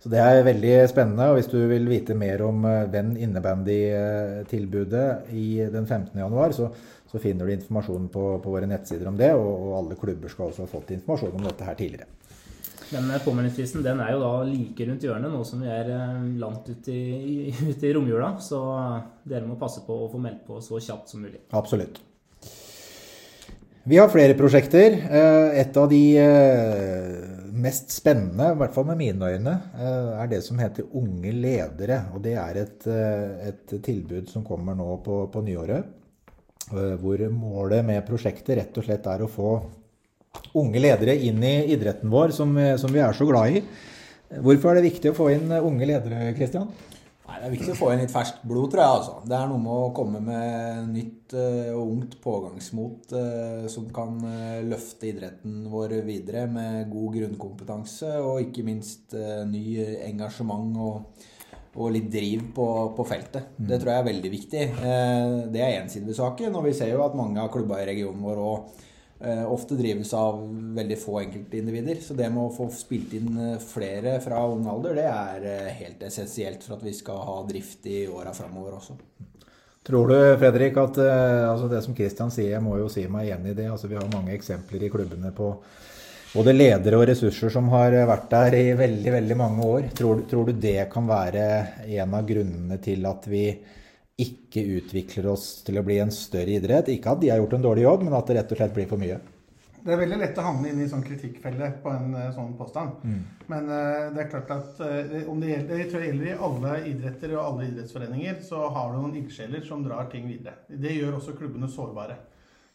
Så 0.01 0.09
det 0.09 0.17
er 0.17 0.39
veldig 0.45 0.87
spennende. 0.89 1.27
Og 1.29 1.37
hvis 1.37 1.49
du 1.51 1.59
vil 1.69 1.85
vite 1.89 2.15
mer 2.17 2.41
om 2.47 2.63
den 2.89 3.11
eh, 3.13 3.23
innebandy-tilbudet 3.27 5.29
i 5.37 5.61
den 5.69 5.85
15. 5.85 6.17
januar, 6.17 6.55
så, 6.57 6.71
så 7.11 7.21
finner 7.21 7.45
du 7.45 7.53
informasjon 7.53 8.07
på, 8.09 8.23
på, 8.41 8.55
våre 8.55 8.69
nettsider 8.69 9.11
om 9.11 9.19
det. 9.19 9.29
Og, 9.37 9.51
og, 9.51 9.75
alle 9.77 9.99
klubber 9.99 10.33
skal 10.33 10.49
også 10.49 10.65
ha 10.65 10.71
fått 10.71 10.95
informasjon 10.97 11.37
om 11.37 11.45
dette 11.45 11.67
her 11.67 11.77
tidligere. 11.77 12.09
Men 12.91 13.11
eh, 13.13 13.21
påmeldingsfristen 13.21 13.85
den 13.85 14.01
er 14.01 14.15
jo 14.15 14.23
da 14.23 14.31
like 14.47 14.87
rundt 14.89 15.05
hjørnet 15.05 15.35
nå 15.35 15.43
som 15.47 15.61
vi 15.61 15.69
er 15.69 15.91
eh, 15.93 16.23
langt 16.41 16.71
ute 16.71 16.95
i, 16.95 17.53
ut 17.69 17.85
i 17.85 17.93
romjula. 17.93 18.33
Så 18.41 18.61
dere 19.21 19.45
må 19.45 19.59
passe 19.61 19.85
på 19.85 19.99
å 20.07 20.09
få 20.09 20.23
meldt 20.23 20.47
på 20.49 20.57
så 20.65 20.81
kjapt 20.81 21.13
som 21.13 21.21
mulig. 21.21 21.45
Absolutt. 21.53 22.01
Vi 23.85 24.01
har 24.01 24.09
flere 24.13 24.33
prosjekter. 24.37 24.97
Et 25.57 25.77
av 25.77 25.87
de 25.89 26.01
mest 27.51 27.91
spennende, 27.91 28.51
i 28.51 28.59
hvert 28.59 28.73
fall 28.75 28.87
med 28.89 28.99
mine 28.99 29.31
øyne, 29.33 29.53
eh, 29.75 30.11
er 30.23 30.27
det 30.31 30.41
som 30.45 30.59
heter 30.59 30.87
Unge 30.97 31.31
ledere. 31.31 32.05
Og 32.15 32.21
det 32.23 32.35
er 32.39 32.61
et, 32.63 32.87
eh, 32.87 33.47
et 33.49 33.75
tilbud 33.83 34.29
som 34.29 34.45
kommer 34.45 34.75
nå 34.75 34.97
på, 35.03 35.25
på, 35.31 35.41
nyåret. 35.41 35.85
Eh, 36.71 36.95
hvor 37.01 37.29
målet 37.29 37.85
med 37.85 38.05
prosjektet 38.07 38.57
rett 38.57 38.77
og 38.77 38.85
slett 38.85 39.07
er 39.07 39.23
å 39.23 39.31
få 39.31 39.61
unge 40.55 40.79
ledere 40.79 41.15
inn 41.15 41.43
i 41.43 41.73
idretten 41.73 42.09
vår, 42.09 42.31
som, 42.31 42.55
som 42.77 42.91
vi 42.91 42.99
er 43.03 43.13
så 43.13 43.27
glad 43.27 43.57
i. 43.57 43.63
Hvorfor 44.31 44.71
er 44.71 44.79
det 44.79 44.87
viktig 44.87 45.11
å 45.11 45.17
få 45.17 45.27
inn 45.33 45.51
unge 45.51 45.85
ledere, 45.85 46.31
Kristian? 46.37 46.69
Det 47.41 47.47
er 47.47 47.53
viktig 47.55 47.71
å 47.73 47.77
få 47.79 47.87
inn 47.89 48.03
litt 48.03 48.11
ferskt 48.13 48.43
blod, 48.45 48.67
tror 48.69 48.83
jeg. 48.83 48.97
altså. 48.99 49.13
Det 49.25 49.33
er 49.33 49.47
noe 49.49 49.61
med 49.63 49.73
å 49.73 49.93
komme 49.97 50.19
med 50.21 50.91
nytt 50.91 51.33
uh, 51.33 51.71
og 51.73 51.95
ungt 51.95 52.19
pågangsmot 52.21 53.15
uh, 53.17 53.63
som 53.73 53.87
kan 53.95 54.19
uh, 54.21 54.59
løfte 54.61 55.09
idretten 55.09 55.63
vår 55.71 55.95
videre 56.05 56.43
med 56.45 56.91
god 56.91 57.17
grunnkompetanse 57.17 58.11
og 58.21 58.43
ikke 58.43 58.67
minst 58.67 59.17
ny 59.49 59.63
engasjement 60.05 60.77
og, 60.85 61.25
og 61.81 61.91
litt 61.95 62.11
driv 62.13 62.45
på, 62.53 62.67
på 62.93 63.07
feltet. 63.09 63.57
Mm. 63.57 63.65
Det 63.73 63.81
tror 63.81 63.93
jeg 63.95 64.03
er 64.03 64.09
veldig 64.11 64.33
viktig. 64.35 64.63
det 65.49 65.65
er 65.65 65.79
én 65.79 65.89
side 65.89 66.11
ved 66.11 66.21
saken. 66.21 66.61
Og 66.61 66.69
vi 66.69 66.77
ser 66.77 66.93
jo 66.93 67.01
at 67.07 67.17
mange 67.17 67.41
av 67.41 67.49
klubba 67.49 67.81
i 67.81 67.89
regionen 67.89 68.21
vår 68.21 68.45
òg 68.45 68.81
Eh, 68.81 68.90
ofte 69.21 69.75
drives 69.77 70.13
av 70.17 70.39
veldig 70.75 70.97
få 70.99 71.19
enkeltindivider. 71.21 71.99
Så 72.01 72.15
det 72.17 72.29
med 72.33 72.43
å 72.43 72.53
få 72.55 72.69
spilt 72.73 73.13
inn 73.17 73.35
eh, 73.37 73.59
flere 73.61 74.17
fra 74.23 74.43
ung 74.49 74.65
alder, 74.71 74.97
det 74.97 75.07
er 75.09 75.47
eh, 75.51 75.73
helt 75.81 76.01
essensielt 76.07 76.65
for 76.65 76.77
at 76.77 76.85
vi 76.85 76.93
skal 76.97 77.21
ha 77.27 77.37
drift 77.49 77.85
i 77.91 78.03
åra 78.09 78.33
framover 78.33 78.79
også. 78.79 78.97
Tror 79.85 80.11
du, 80.11 80.17
Fredrik, 80.37 80.75
at 80.77 80.97
altså 81.01 81.65
det 81.65 81.79
som 81.81 81.95
Kristian 81.97 82.29
sier, 82.29 82.51
jeg 82.53 82.61
må 82.61 82.75
jo 82.77 82.89
si 82.91 83.01
meg 83.09 83.25
igjen 83.25 83.47
i 83.49 83.55
det. 83.57 83.65
altså 83.73 83.89
Vi 83.89 83.97
har 83.97 84.11
mange 84.13 84.35
eksempler 84.35 84.85
i 84.85 84.91
klubbene 84.93 85.31
på 85.33 85.47
både 86.35 86.53
ledere 86.53 86.99
og 86.99 87.07
ressurser 87.09 87.49
som 87.49 87.65
har 87.73 87.95
vært 88.07 88.27
der 88.29 88.57
i 88.59 88.75
veldig 88.77 89.13
veldig 89.15 89.37
mange 89.39 89.65
år. 89.65 89.87
Tror, 89.97 90.21
tror 90.29 90.51
du 90.51 90.53
det 90.53 90.85
kan 90.93 91.09
være 91.09 91.47
en 91.97 92.13
av 92.13 92.29
grunnene 92.29 92.77
til 92.85 93.09
at 93.09 93.25
vi 93.31 93.45
ikke 94.21 94.63
utvikler 94.77 95.27
oss 95.31 95.61
til 95.65 95.79
å 95.79 95.85
bli 95.85 95.99
en 96.03 96.11
større 96.13 96.57
idrett. 96.57 96.89
Ikke 96.93 97.15
at 97.15 97.21
de 97.21 97.29
har 97.31 97.41
gjort 97.41 97.57
en 97.57 97.69
dårlig 97.69 97.85
jobb, 97.85 98.07
men 98.07 98.17
at 98.17 98.27
det 98.29 98.37
rett 98.39 98.51
og 98.53 98.59
slett 98.59 98.75
blir 98.75 98.89
for 98.89 99.01
mye. 99.01 99.19
Det 99.81 99.95
er 99.95 99.97
veldig 99.97 100.17
lett 100.21 100.37
å 100.37 100.43
havne 100.45 100.69
inn 100.69 100.81
i 100.83 100.87
sånn 100.89 101.01
kritikkfelle 101.01 101.71
på 101.81 101.89
en 101.89 102.11
uh, 102.13 102.27
sånn 102.35 102.51
påstand. 102.57 102.99
Mm. 103.01 103.21
Men 103.49 103.69
uh, 103.71 104.11
det 104.13 104.23
er 104.23 104.27
klart 104.29 104.51
at 104.53 104.81
uh, 104.83 105.15
om 105.31 105.41
det 105.41 105.55
gjelder, 105.55 105.79
jeg 105.81 105.89
tror 105.89 106.03
det 106.03 106.11
gjelder 106.11 106.27
i 106.27 106.35
alle 106.47 106.73
idretter 106.91 107.33
og 107.33 107.41
alle 107.47 107.69
idrettsforeninger, 107.71 108.35
så 108.45 108.67
har 108.75 108.91
du 108.91 108.99
noen 108.99 109.17
ildsjeler 109.23 109.65
som 109.65 109.81
drar 109.85 110.11
ting 110.11 110.27
videre. 110.29 110.59
Det 110.69 110.93
gjør 110.93 111.17
også 111.17 111.33
klubbene 111.39 111.69
sårbare. 111.71 112.19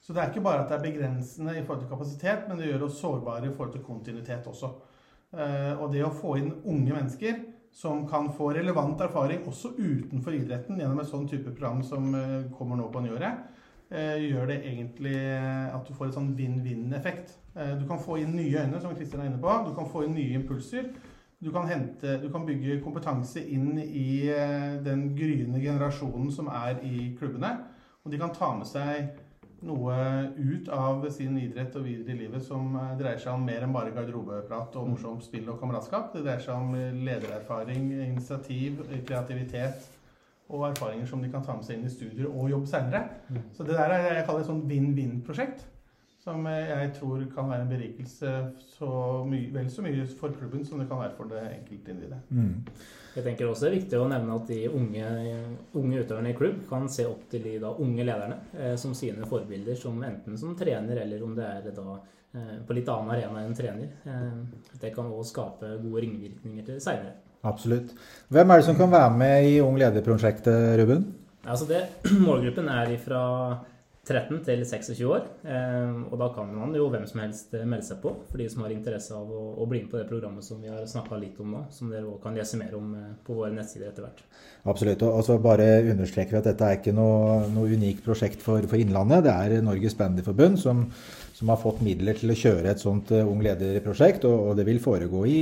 Så 0.02 0.14
det 0.14 0.22
er 0.22 0.32
ikke 0.32 0.42
bare 0.48 0.64
at 0.64 0.72
det 0.72 0.80
er 0.80 0.86
begrensende 0.88 1.54
i 1.54 1.62
forhold 1.62 1.84
til 1.84 1.92
kapasitet, 1.94 2.50
men 2.50 2.58
det 2.58 2.72
gjør 2.72 2.88
oss 2.88 2.98
sårbare 2.98 3.46
i 3.46 3.54
forhold 3.54 3.74
til 3.74 3.86
kontinuitet 3.86 4.46
også. 4.46 4.74
og 5.36 5.88
det 5.90 6.04
å 6.06 6.12
få 6.14 6.36
inn 6.38 6.52
unge 6.62 6.94
mennesker 6.94 7.40
som 7.76 8.06
kan 8.08 8.30
få 8.32 8.54
relevant 8.56 9.00
erfaring 9.04 9.44
også 9.44 9.74
utenfor 9.76 10.32
idretten 10.32 10.80
gjennom 10.80 11.02
et 11.02 11.10
sånn 11.10 11.28
type 11.28 11.52
program 11.52 11.82
som 11.84 12.08
kommer 12.56 12.80
nå 12.80 12.86
på 12.88 13.02
nyåret, 13.04 13.44
Eh, 13.90 14.18
gjør 14.32 14.48
det 14.50 14.56
egentlig 14.66 15.18
at 15.70 15.86
du 15.86 15.94
får 15.94 16.08
et 16.08 16.16
sånn 16.16 16.32
vinn-vinn-effekt. 16.34 17.36
Eh, 17.54 17.76
du 17.78 17.84
kan 17.86 18.00
få 18.02 18.18
inn 18.18 18.32
nye 18.34 18.64
øyne, 18.64 18.80
som 18.82 18.96
Kristian 18.96 19.22
er 19.22 19.30
inne 19.30 19.42
på. 19.42 19.52
Du 19.68 19.74
kan 19.76 19.86
få 19.86 20.02
inn 20.04 20.16
nye 20.16 20.40
impulser. 20.40 20.88
Du 21.38 21.52
kan, 21.52 21.68
hente, 21.68 22.16
du 22.18 22.26
kan 22.32 22.46
bygge 22.48 22.80
kompetanse 22.82 23.44
inn 23.44 23.78
i 23.78 24.26
eh, 24.32 24.82
den 24.82 25.12
gryende 25.14 25.60
generasjonen 25.62 26.32
som 26.34 26.50
er 26.50 26.80
i 26.82 27.12
klubbene. 27.18 27.52
Og 28.02 28.10
de 28.10 28.18
kan 28.18 28.34
ta 28.34 28.50
med 28.56 28.66
seg 28.66 29.12
noe 29.66 29.96
ut 30.36 30.70
av 30.72 31.04
sin 31.14 31.36
idrett 31.40 31.74
og 31.78 31.84
videre 31.86 32.14
i 32.14 32.20
livet 32.24 32.44
som 32.46 32.72
dreier 32.98 33.20
seg 33.22 33.34
om 33.34 33.44
mer 33.46 33.66
enn 33.66 33.74
bare 33.74 33.92
garderobeprat 33.94 34.78
og 34.80 34.88
morsomt 34.92 35.26
spill 35.26 35.50
og 35.52 35.60
kameratskap. 35.60 36.12
Det 36.14 36.24
dreier 36.24 36.42
seg 36.44 36.54
om 36.56 36.74
ledererfaring, 37.06 37.90
initiativ, 38.06 38.82
kreativitet 39.06 39.90
og 40.46 40.68
erfaringer 40.70 41.08
som 41.10 41.22
de 41.22 41.30
kan 41.32 41.44
ta 41.44 41.56
med 41.56 41.66
seg 41.66 41.78
inn 41.78 41.88
i 41.88 41.92
studier 41.92 42.28
og 42.30 42.50
jobb 42.52 42.68
seinere. 42.70 43.06
Mm. 43.28 43.42
Så 43.56 43.66
det 43.66 43.78
der 43.78 43.94
er 43.94 44.20
jeg 44.20 44.28
kaller 44.28 44.44
et 44.44 44.50
sånn 44.50 44.66
vinn-vinn-prosjekt. 44.70 45.66
Som 46.26 46.42
jeg 46.50 46.88
tror 46.96 47.20
kan 47.30 47.50
være 47.52 47.62
en 47.62 47.68
berikelse 47.70 48.30
så 48.66 48.86
mye, 49.30 49.46
vel 49.54 49.68
så 49.70 49.84
mye 49.84 50.06
for 50.10 50.34
klubben 50.34 50.64
som 50.66 50.80
det 50.82 50.88
kan 50.90 50.98
være 50.98 51.14
for 51.14 51.30
det 51.30 51.42
enkelte 51.52 51.92
individet. 51.92 52.18
Mm. 52.34 52.64
Jeg 53.14 53.24
tenker 53.28 53.46
også 53.46 53.64
det 53.64 53.68
er 53.68 53.76
viktig 53.76 54.00
å 54.02 54.08
nevne 54.10 54.34
at 54.34 54.50
de 54.50 54.56
unge, 54.74 55.12
unge 55.78 56.00
utøverne 56.02 56.32
i 56.32 56.36
klubb 56.36 56.64
kan 56.66 56.88
se 56.90 57.06
opp 57.06 57.28
til 57.30 57.46
de 57.46 57.52
da, 57.62 57.70
unge 57.78 58.08
lederne 58.08 58.40
eh, 58.58 58.74
som 58.80 58.96
sine 58.98 59.28
forbilder, 59.30 59.78
som 59.78 60.02
enten 60.02 60.34
som 60.40 60.56
trener 60.58 60.98
eller 61.04 61.22
om 61.22 61.36
det 61.38 61.46
er 61.46 61.70
da 61.78 61.94
eh, 61.94 62.58
på 62.66 62.76
litt 62.76 62.90
annen 62.90 63.14
arena 63.14 63.44
enn 63.46 63.54
trener. 63.56 63.94
Eh, 64.10 64.74
det 64.82 64.90
kan 64.98 65.06
også 65.06 65.30
skape 65.30 65.72
gode 65.84 66.02
ringvirkninger 66.08 66.66
til 66.66 66.82
seinere. 66.82 67.14
Absolutt. 67.46 67.94
Hvem 68.34 68.50
er 68.50 68.58
det 68.60 68.66
som 68.66 68.82
kan 68.82 68.90
være 68.90 69.14
med 69.14 69.46
i 69.46 69.56
Ung 69.62 69.78
leder-prosjektet, 69.78 70.74
Ruben? 70.82 71.06
Altså 71.46 71.70
det, 71.70 71.84
målgruppen 72.26 72.66
er 72.74 72.96
fra 72.98 73.22
13 74.06 74.38
til 74.46 74.62
26 74.62 75.08
år. 75.10 75.24
Eh, 75.50 75.96
og 76.06 76.14
da 76.20 76.28
kan 76.34 76.50
man 76.54 76.74
jo 76.78 76.86
hvem 76.92 77.06
som 77.10 77.20
helst 77.24 77.54
eh, 77.58 77.66
melde 77.66 77.88
seg 77.88 77.98
på, 78.04 78.12
for 78.30 78.38
de 78.38 78.46
som 78.52 78.62
har 78.62 78.74
interesse 78.74 79.14
av 79.16 79.26
å, 79.26 79.66
bli 79.66 79.82
med 79.82 79.90
på 79.90 79.98
det 79.98 80.06
programmet 80.06 80.46
som 80.46 80.60
vi 80.62 80.70
har 80.70 80.84
snakka 80.86 81.18
litt 81.18 81.40
om 81.42 81.56
nå, 81.56 81.64
som 81.74 81.90
dere 81.90 82.06
også 82.06 82.22
kan 82.22 82.38
lese 82.38 82.60
mer 82.60 82.76
om 82.78 82.92
eh, 82.94 83.08
på 83.26 83.38
våre 83.40 83.50
nettsider 83.56 83.90
etter 83.90 84.06
hvert. 84.06 84.22
Absolutt. 84.70 85.02
Og 85.08 85.24
så 85.26 85.38
bare 85.42 85.66
understreker 85.90 86.36
vi 86.36 86.42
at 86.42 86.50
dette 86.52 86.68
er 86.68 86.78
ikke 86.78 86.94
noe, 86.94 87.42
noe 87.50 87.72
unikt 87.74 88.04
prosjekt 88.06 88.44
for, 88.44 88.62
for, 88.70 88.78
Innlandet. 88.78 89.26
Det 89.26 89.34
er 89.34 89.66
Norges 89.66 89.98
Bandyforbund 89.98 90.60
som, 90.62 90.86
som, 91.34 91.50
har 91.50 91.58
fått 91.62 91.82
midler 91.86 92.18
til 92.18 92.30
å 92.30 92.38
kjøre 92.38 92.70
et 92.70 92.82
sånt 92.82 93.10
Ung 93.16 93.42
leder-prosjekt, 93.42 94.26
og, 94.28 94.52
og 94.52 94.60
det 94.60 94.68
vil 94.68 94.82
foregå 94.82 95.26
i 95.26 95.40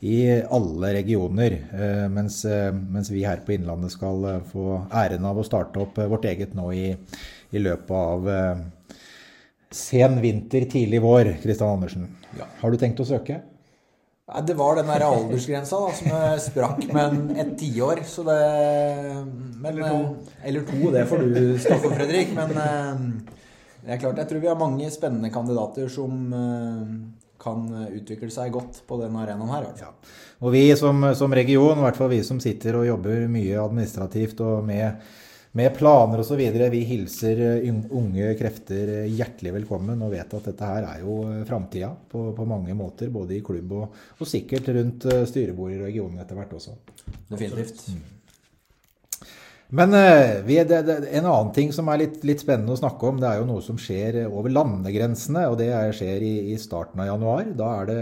i 0.00 0.42
alle 0.42 0.92
regioner. 0.92 1.52
Eh, 1.72 2.08
mens, 2.08 2.44
eh, 2.44 2.72
mens, 2.72 3.10
vi 3.10 3.24
her 3.24 3.40
på 3.46 3.52
Innlandet 3.56 3.94
skal 3.94 4.24
eh, 4.24 4.44
få 4.52 4.82
æren 4.92 5.24
av 5.24 5.40
å 5.40 5.46
starte 5.46 5.80
opp 5.80 5.96
vårt 5.96 6.28
eget 6.28 6.54
nå 6.54 6.68
i, 6.76 6.90
i 7.50 7.62
løpet 7.62 7.96
av 7.96 8.30
sen 9.72 10.20
vinter, 10.22 10.68
tidlig 10.70 11.02
vår. 11.02 11.36
Kristian 11.42 11.76
Andersen, 11.78 12.08
ja. 12.38 12.48
har 12.60 12.72
du 12.72 12.80
tenkt 12.80 13.00
å 13.00 13.08
søke? 13.08 13.40
Nei, 14.26 14.42
Det 14.42 14.56
var 14.58 14.76
den 14.76 14.90
der 14.90 15.04
aldersgrensa 15.06 15.78
da, 15.80 15.90
som 15.94 16.14
sprakk 16.42 16.86
med 16.92 17.36
et 17.38 17.52
tiår. 17.60 18.02
Så 18.04 18.24
det 18.26 18.38
men, 19.56 19.70
Eller 19.70 19.88
to. 19.88 20.32
Eller 20.42 20.66
to, 20.66 20.80
det 20.92 21.04
får 21.08 21.22
du 21.24 21.44
stå 21.62 21.78
for, 21.78 21.94
Fredrik. 21.94 22.34
Men 22.36 22.52
det 23.86 23.94
er 23.94 24.02
klart, 24.02 24.18
jeg 24.18 24.28
tror 24.28 24.42
vi 24.42 24.50
har 24.50 24.58
mange 24.58 24.90
spennende 24.90 25.30
kandidater 25.34 25.88
som 25.92 26.26
kan 27.40 27.68
utvikle 27.90 28.30
seg 28.32 28.54
godt 28.54 28.82
på 28.88 28.98
den 29.02 29.16
arenaen 29.18 29.52
her. 29.52 29.68
Ja. 29.80 29.92
Og 30.44 30.52
vi 30.54 30.64
som, 30.78 31.04
som, 31.16 31.34
region, 31.34 31.78
i 31.78 31.86
hvert 31.86 31.98
fall 31.98 32.12
vi 32.12 32.22
som 32.26 32.40
sitter 32.42 32.80
og 32.80 32.88
jobber 32.88 33.26
mye 33.32 33.60
administrativt 33.62 34.42
og 34.44 34.66
med, 34.68 35.06
med 35.56 35.70
planer 35.76 36.20
osv., 36.24 36.42
vi 36.72 36.82
hilser 36.88 37.44
unge 37.66 38.32
krefter 38.40 39.06
hjertelig 39.06 39.54
velkommen 39.60 40.02
og 40.04 40.12
vet 40.12 40.36
at 40.36 40.50
dette 40.50 40.72
her 40.72 40.90
er 40.90 41.06
jo 41.06 41.20
framtida 41.48 41.94
på, 42.10 42.28
på, 42.36 42.48
mange 42.48 42.76
måter. 42.76 43.12
Både 43.12 43.38
i 43.38 43.44
klubb 43.44 43.72
og, 43.78 44.02
og 44.18 44.28
sikkert 44.28 44.68
rundt 44.76 45.08
styrebordet 45.30 45.80
i 45.80 45.86
regionen 45.88 46.20
etter 46.20 46.38
hvert 46.38 46.58
også. 46.58 46.76
Definitivt. 47.30 47.88
Mm. 47.94 48.04
Men 49.74 49.94
uh, 49.94 50.46
vi, 50.46 50.60
det, 50.62 50.82
det, 50.86 50.96
en 51.18 51.26
annen 51.26 51.52
ting 51.54 51.72
som 51.74 51.90
er 51.90 52.04
litt, 52.04 52.22
litt, 52.26 52.42
spennende 52.44 52.76
å 52.76 52.78
snakke 52.78 53.10
om, 53.10 53.20
det 53.22 53.28
er 53.30 53.40
jo 53.40 53.48
noe 53.48 53.64
som 53.64 53.78
skjer 53.80 54.22
over 54.28 54.52
landegrensene. 54.52 55.48
Og 55.50 55.58
det 55.60 55.72
er, 55.74 55.94
skjer 55.96 56.22
i, 56.22 56.34
i, 56.52 56.58
starten 56.62 57.02
av 57.02 57.10
januar. 57.10 57.50
Da 57.58 57.72
er 57.80 57.90
det 57.90 58.00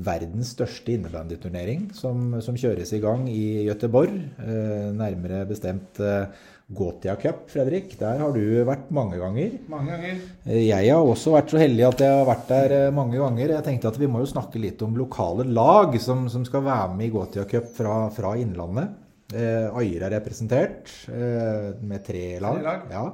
verdens 0.00 0.52
største 0.54 0.94
innebandyturnering 0.94 1.90
som, 1.96 2.38
som, 2.44 2.56
kjøres 2.56 2.92
i 2.94 3.02
gang 3.02 3.26
i 3.32 3.66
Gøteborg. 3.70 4.12
Uh, 4.44 4.92
nærmere 4.96 5.42
bestemt 5.48 6.02
uh, 6.04 6.28
Gotia 6.70 7.16
Cup, 7.18 7.48
Fredrik. 7.50 7.96
Der 7.98 8.20
har 8.20 8.36
du 8.36 8.60
vært 8.68 8.92
mange 8.94 9.16
ganger. 9.18 9.56
Mange 9.72 9.96
ganger. 9.96 10.22
Jeg 10.52 10.92
har 10.92 11.00
også 11.00 11.32
vært 11.32 11.50
så 11.50 11.64
heldig 11.64 11.88
at 11.88 12.04
jeg 12.04 12.18
har 12.20 12.28
vært 12.28 12.52
der 12.52 12.74
mange 12.94 13.16
ganger. 13.18 13.56
Jeg 13.56 13.66
tenkte 13.66 13.90
at 13.90 13.98
vi 13.98 14.08
må 14.10 14.20
jo 14.20 14.28
snakke 14.36 14.60
litt 14.60 14.84
om 14.84 15.00
lokale 15.00 15.48
lag 15.48 15.96
som, 15.98 16.28
som 16.30 16.44
skal 16.46 16.68
være 16.68 16.92
med 16.92 17.08
i 17.08 17.14
Gotia 17.16 17.48
Cup 17.48 17.72
fra, 17.80 18.02
fra 18.14 18.36
Innlandet. 18.38 18.99
Eh, 19.30 19.66
Øyre 19.78 20.08
er 20.08 20.16
representert 20.18 20.90
eh, 21.08 21.72
med 21.86 22.02
tre 22.06 22.38
lag. 22.42 22.58
Tre 22.58 22.66
lag. 22.66 22.86
Ja. 22.90 23.04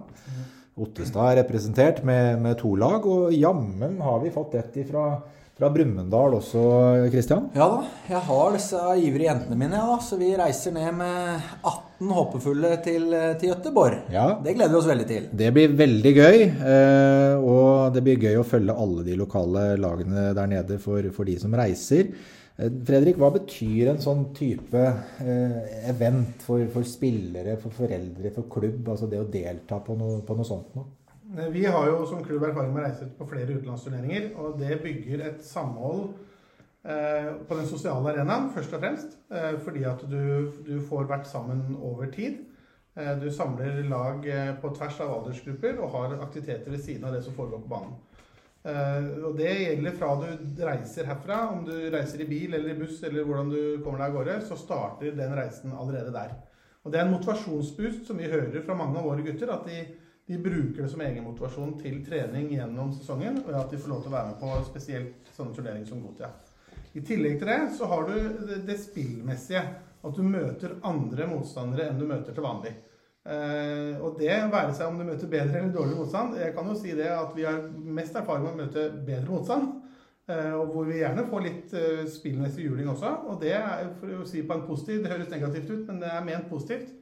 Ottestad 0.77 1.31
er 1.31 1.41
representert 1.43 2.03
med, 2.05 2.37
med, 2.41 2.59
to 2.61 2.75
lag, 2.77 3.05
og 3.09 3.33
jammen 3.33 3.99
har 4.05 4.21
vi 4.21 4.33
fått 4.33 4.59
ett 4.59 4.75
fra, 4.89 5.07
fra 5.57 5.71
Brumunddal 5.73 6.37
også, 6.37 6.63
Kristian? 7.13 7.47
Ja 7.57 7.69
da, 7.73 7.79
jeg 8.11 8.21
har 8.29 8.51
disse 8.53 8.83
ivrige 9.01 9.31
jentene 9.31 9.57
mine, 9.57 9.81
ja, 9.81 9.87
da, 9.89 9.97
så 10.05 10.19
vi 10.21 10.35
reiser 10.37 10.77
ned 10.77 10.99
med 10.99 11.49
18 11.63 12.13
håpefulle 12.19 12.75
til, 12.85 13.09
til 13.41 13.55
Gøteborg. 13.55 14.13
Ja. 14.13 14.27
Det 14.45 14.57
gleder 14.57 14.75
vi 14.75 14.81
oss 14.83 14.91
veldig 14.93 15.09
til. 15.09 15.29
Det 15.45 15.53
blir 15.57 15.77
veldig 15.81 16.15
gøy, 16.17 16.41
eh, 16.45 17.37
og 17.41 17.97
det 17.97 18.05
blir 18.05 18.29
gøy 18.29 18.41
å 18.41 18.49
følge 18.49 18.77
alle 18.77 19.05
de 19.09 19.17
lokale 19.21 19.69
lagene 19.81 20.31
der 20.37 20.53
nede 20.53 20.81
for, 20.81 21.09
for 21.17 21.29
de 21.29 21.39
som 21.41 21.57
reiser. 21.57 22.13
Eh, 22.57 22.73
Fredrik, 22.89 23.19
hva 23.21 23.29
betyr 23.35 23.91
en 23.93 23.99
sånn 24.01 24.31
type 24.37 24.81
eh, 24.81 25.57
event 25.91 26.45
for, 26.45 26.63
for, 26.73 26.89
spillere, 26.89 27.59
for 27.61 27.75
foreldre, 27.77 28.33
for 28.33 28.49
klubb? 28.53 28.87
Altså 28.95 29.09
det 29.13 29.21
å 29.21 29.29
delta 29.33 29.81
på 29.85 29.97
noe, 29.99 30.23
på 30.25 30.37
noe 30.39 30.49
sånt 30.49 30.73
noe? 30.77 30.89
Eh, 31.37 31.51
vi 31.53 31.67
har 31.69 31.91
jo 31.91 32.07
som 32.09 32.25
klubb 32.25 32.47
erfaring 32.49 32.73
med 32.73 32.85
å 32.85 32.87
reise 32.87 33.11
på 33.19 33.29
flere 33.29 33.59
utenlandsturneringer. 33.59 34.31
Og 34.41 34.57
det 34.63 34.81
bygger 34.85 35.27
et 35.33 35.45
samhold 35.45 36.09
på 36.87 37.57
den 37.59 37.65
sosiale 37.67 38.13
arenaen, 38.13 38.45
først 38.55 38.77
og 38.77 38.79
fremst. 38.85 39.17
Fordi 39.65 39.81
at 39.91 40.05
du, 40.07 40.53
du, 40.63 40.77
får 40.87 41.09
vært 41.11 41.25
sammen 41.27 41.73
over 41.83 42.07
tid. 42.15 42.37
Du 43.19 43.27
samler 43.35 43.81
lag 43.91 44.23
på 44.63 44.71
tvers 44.77 45.01
av 45.03 45.17
aldersgrupper 45.17 45.81
og 45.83 45.97
har 45.97 46.15
aktiviteter 46.21 46.71
ved 46.71 46.85
siden 46.85 47.09
av 47.09 47.17
det 47.17 47.25
som 47.27 47.35
foregår 47.35 47.65
på 47.65 47.73
banen. 47.73 47.97
Eh, 48.67 49.05
og 49.23 49.37
det 49.39 49.53
gjelder 49.53 49.95
fra 49.95 50.09
du 50.19 50.63
reiser 50.67 51.07
herfra, 51.07 51.39
om 51.55 51.63
du 51.69 51.75
reiser 51.93 52.25
i 52.25 52.27
bil 52.27 52.57
eller 52.57 52.73
i 52.73 52.79
buss 52.81 52.99
eller 53.07 53.27
hvordan 53.27 53.53
du 53.53 53.61
kommer 53.85 54.03
deg 54.03 54.09
av 54.09 54.17
gårde, 54.17 54.41
så 54.49 54.59
starter 54.59 55.15
den 55.15 55.37
reisen 55.39 55.75
allerede 55.77 56.15
der. 56.15 56.35
Og 56.83 56.91
det 56.91 56.99
er 56.99 57.07
en 57.07 57.15
motivasjonsboost 57.15 58.09
som 58.09 58.19
vi 58.19 58.31
hører 58.31 58.65
fra 58.67 58.75
mange 58.79 58.99
av 58.99 59.07
våre 59.07 59.23
gutter, 59.27 59.53
at 59.55 59.67
de, 59.71 59.79
de 60.27 60.41
bruker 60.43 60.83
det 60.83 60.91
som 60.91 61.03
egen 61.07 61.27
motivasjon 61.27 61.77
til 61.79 62.01
trening 62.07 62.51
gjennom 62.57 62.91
sesongen, 62.95 63.41
og 63.45 63.55
at 63.59 63.71
de 63.71 63.81
får 63.83 63.93
lov 63.93 64.03
til 64.03 64.13
å 64.13 64.17
være 64.17 64.33
med 64.33 64.43
på 64.43 64.59
spesielt 64.73 65.33
sånne 65.37 65.55
turneringer 65.55 65.91
som 65.91 66.03
Gotia. 66.03 66.33
I 66.97 67.03
tillegg 67.07 67.39
til 67.39 67.51
det 67.51 67.61
så 67.77 67.91
har 67.91 68.07
du 68.09 68.15
det 68.67 68.79
spillmessige. 68.81 69.63
At 70.07 70.15
du 70.15 70.23
møter 70.23 70.77
andre 70.87 71.27
motstandere 71.27 71.89
enn 71.91 71.99
du 71.99 72.07
møter 72.07 72.35
til 72.35 72.45
vanlig. 72.45 72.77
Uh, 73.27 73.99
og 74.07 74.21
det 74.21 74.31
være 74.53 74.75
seg 74.77 74.87
om 74.87 75.01
du 75.01 75.09
møter 75.09 75.31
bedre 75.31 75.59
eller 75.59 75.73
dårligere 75.75 75.99
motstand. 75.99 76.37
Jeg 76.39 76.53
kan 76.55 76.69
jo 76.71 76.77
si 76.79 76.93
det 76.95 77.09
at 77.11 77.33
vi 77.35 77.43
har 77.43 77.65
mest 77.75 78.15
erfaring 78.15 78.45
med 78.45 78.53
å 78.53 78.61
møte 78.61 78.85
bedre 79.09 79.33
motstand. 79.33 79.73
Uh, 80.31 80.53
og 80.61 80.71
hvor 80.75 80.87
vi 80.87 81.01
gjerne 81.01 81.25
får 81.27 81.43
litt 81.43 81.75
uh, 81.75 82.05
spillmessig 82.11 82.69
juling 82.69 82.91
også. 82.93 83.11
Og 83.27 83.41
det 83.43 83.57
er 83.59 83.91
for 83.99 84.15
å 84.15 84.29
si 84.31 84.45
på 84.47 84.55
en 84.55 84.63
positiv 84.69 85.03
Det 85.03 85.11
høres 85.11 85.33
negativt 85.33 85.73
ut, 85.73 85.83
men 85.89 85.99
det 86.05 86.13
er 86.13 86.29
ment 86.29 86.47
positivt. 86.53 86.93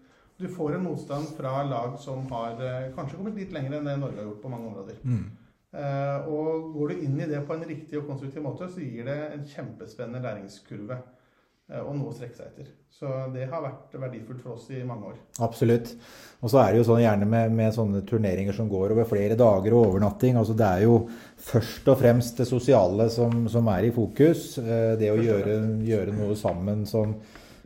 Du 0.40 0.48
får 0.50 0.78
en 0.78 0.86
motstand 0.88 1.28
fra 1.36 1.58
lag 1.68 1.98
som 2.02 2.24
har 2.32 2.56
kanskje 2.96 3.20
kommet 3.20 3.36
litt 3.38 3.52
lenger 3.54 3.76
enn 3.76 3.86
det 3.86 3.98
Norge 4.00 4.18
har 4.18 4.26
gjort 4.26 4.40
på 4.42 4.50
mange 4.50 4.66
områder. 4.66 4.96
Mm. 5.06 5.28
og 6.26 6.72
går 6.74 6.90
du 6.90 7.04
inn 7.06 7.20
i 7.20 7.28
det 7.30 7.38
på 7.46 7.54
en 7.54 7.62
riktig 7.68 8.00
og 8.00 8.08
konstruktiv 8.08 8.42
måte, 8.42 8.66
så 8.66 8.82
gir 8.82 9.06
det 9.06 9.14
en 9.28 9.44
kjempespennende 9.46 10.24
læringskurve. 10.24 10.98
Eh, 11.70 11.80
og 11.80 11.94
noe 11.96 12.12
å 12.12 12.16
strekke 12.16 12.36
seg 12.38 12.50
etter. 12.50 12.72
Så 12.94 13.10
det 13.34 13.48
har 13.50 13.62
vært 13.64 13.94
verdifullt 13.98 14.42
for 14.44 14.54
oss 14.54 14.68
i 14.70 14.84
mange 14.86 15.10
år. 15.10 15.16
Absolutt. 15.42 15.90
Og 16.44 16.52
så 16.52 16.60
er 16.62 16.72
det 16.72 16.80
jo 16.80 16.86
sånn 16.86 17.02
gjerne 17.02 17.26
med, 17.26 17.54
med, 17.56 17.72
sånne 17.74 18.04
turneringer 18.06 18.54
som 18.54 18.68
går 18.70 18.94
over 18.94 19.08
flere 19.10 19.38
dager 19.38 19.74
og 19.74 19.88
overnatting. 19.88 20.38
altså 20.38 20.54
Det 20.58 20.68
er 20.68 20.84
jo 20.86 21.00
først 21.48 21.90
og 21.90 21.98
fremst 22.04 22.38
det 22.38 22.46
sosiale 22.48 23.08
som, 23.10 23.48
som 23.50 23.72
er 23.74 23.88
i 23.88 23.94
fokus. 23.94 24.52
Eh, 24.62 24.94
det 25.00 25.10
å 25.10 25.18
gjøre, 25.18 25.58
gjøre 25.88 26.14
noe 26.14 26.38
sammen 26.38 26.86
som, 26.86 27.16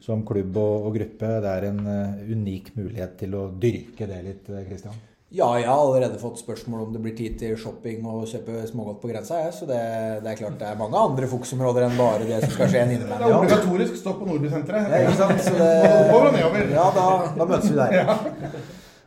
som 0.04 0.24
klubb 0.26 0.56
og, 0.56 0.88
og, 0.88 0.96
gruppe. 0.96 1.36
Det 1.44 1.52
er 1.52 1.68
en 1.68 1.84
unik 2.32 2.72
mulighet 2.80 3.20
til 3.20 3.36
å 3.36 3.46
dyrke 3.52 4.08
det 4.08 4.24
litt, 4.30 4.50
Kristian. 4.70 4.96
Ja, 5.28 5.46
jeg 5.60 5.68
har 5.68 5.76
allerede 5.76 6.16
fått 6.16 6.38
spørsmål 6.40 6.86
om 6.86 6.92
det 6.94 7.02
blir 7.04 7.12
tid 7.16 7.34
til 7.36 7.56
shopping 7.60 8.06
og 8.08 8.22
kjøpe 8.30 8.62
smågodt 8.70 9.02
på 9.02 9.10
grensa. 9.10 9.42
Ja. 9.42 9.50
Så 9.52 9.68
det, 9.68 9.80
det, 10.24 10.30
er 10.32 10.38
klart 10.38 10.56
det 10.56 10.70
er 10.70 10.78
mange 10.80 10.96
andre 10.96 11.28
fokusområder 11.28 11.84
enn 11.84 11.98
bare 12.00 12.24
det 12.24 12.38
som 12.46 12.54
skal 12.54 12.70
skje 12.72 12.84
en 12.86 12.94
innimellom. 12.94 13.26
Det 13.26 13.34
er 13.34 13.42
obligatorisk 13.42 13.98
stopp 14.00 14.22
på 14.22 14.30
Nordbysenteret. 14.30 14.88
Ja, 14.88 15.02
ikke 15.04 15.18
sant? 15.20 15.44
Så 15.44 15.52
det. 15.58 16.72
Ja, 16.72 16.88
da, 16.96 17.08
da 17.36 17.48
møtes 17.52 17.68
vi 17.68 17.76
der. 17.76 17.98
Ja. 17.98 18.16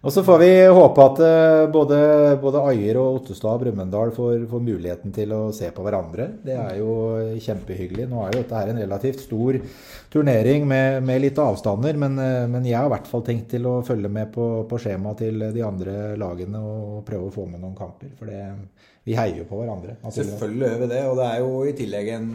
Og 0.01 0.09
så 0.09 0.23
får 0.25 0.39
vi 0.41 0.49
håpe 0.73 1.03
at 1.03 1.19
eh, 1.21 1.63
både, 1.69 1.97
både 2.41 2.61
Ajer 2.71 2.97
og 2.97 3.19
Ottestad 3.19 3.51
og 3.51 3.61
Brumunddal 3.61 4.13
får, 4.15 4.47
får, 4.49 4.63
muligheten 4.65 5.13
til 5.13 5.33
å 5.37 5.41
se 5.53 5.69
på 5.75 5.83
hverandre. 5.85 6.25
Det 6.41 6.55
er 6.57 6.79
jo 6.79 6.95
kjempehyggelig. 7.37 8.07
Nå 8.09 8.23
er 8.23 8.31
jo 8.33 8.39
dette 8.39 8.57
her 8.57 8.71
en 8.71 8.81
relativt 8.81 9.21
stor 9.27 9.59
turnering 10.09 10.65
med, 10.65 11.03
med 11.05 11.21
litt 11.21 11.37
avstander, 11.41 11.99
men, 12.01 12.17
eh, 12.17 12.47
men, 12.49 12.65
jeg 12.65 12.79
har 12.79 12.89
i 12.89 12.95
hvert 12.95 13.11
fall 13.11 13.25
tenkt 13.27 13.51
til 13.53 13.69
å 13.69 13.75
følge 13.85 14.09
med 14.09 14.33
på, 14.33 14.47
på 14.65 14.81
skjemaet 14.81 15.21
til 15.21 15.45
de 15.53 15.65
andre 15.67 16.15
lagene 16.17 16.63
og 16.65 17.03
prøve 17.05 17.29
å 17.29 17.35
få 17.37 17.45
med 17.51 17.61
noen 17.61 17.77
kamper. 17.77 18.15
For 18.17 18.33
det, 18.33 18.41
vi 19.01 19.15
heier 19.17 19.39
jo 19.39 19.47
på 19.49 19.57
hverandre. 19.57 19.95
Selvfølgelig 20.13 20.67
gjør 20.67 20.81
vi 20.83 20.89
det. 20.91 21.01
Og 21.09 21.15
det 21.17 21.27
er 21.27 21.39
jo 21.41 21.53
i 21.65 21.73
tillegg 21.77 22.09
en, 22.13 22.27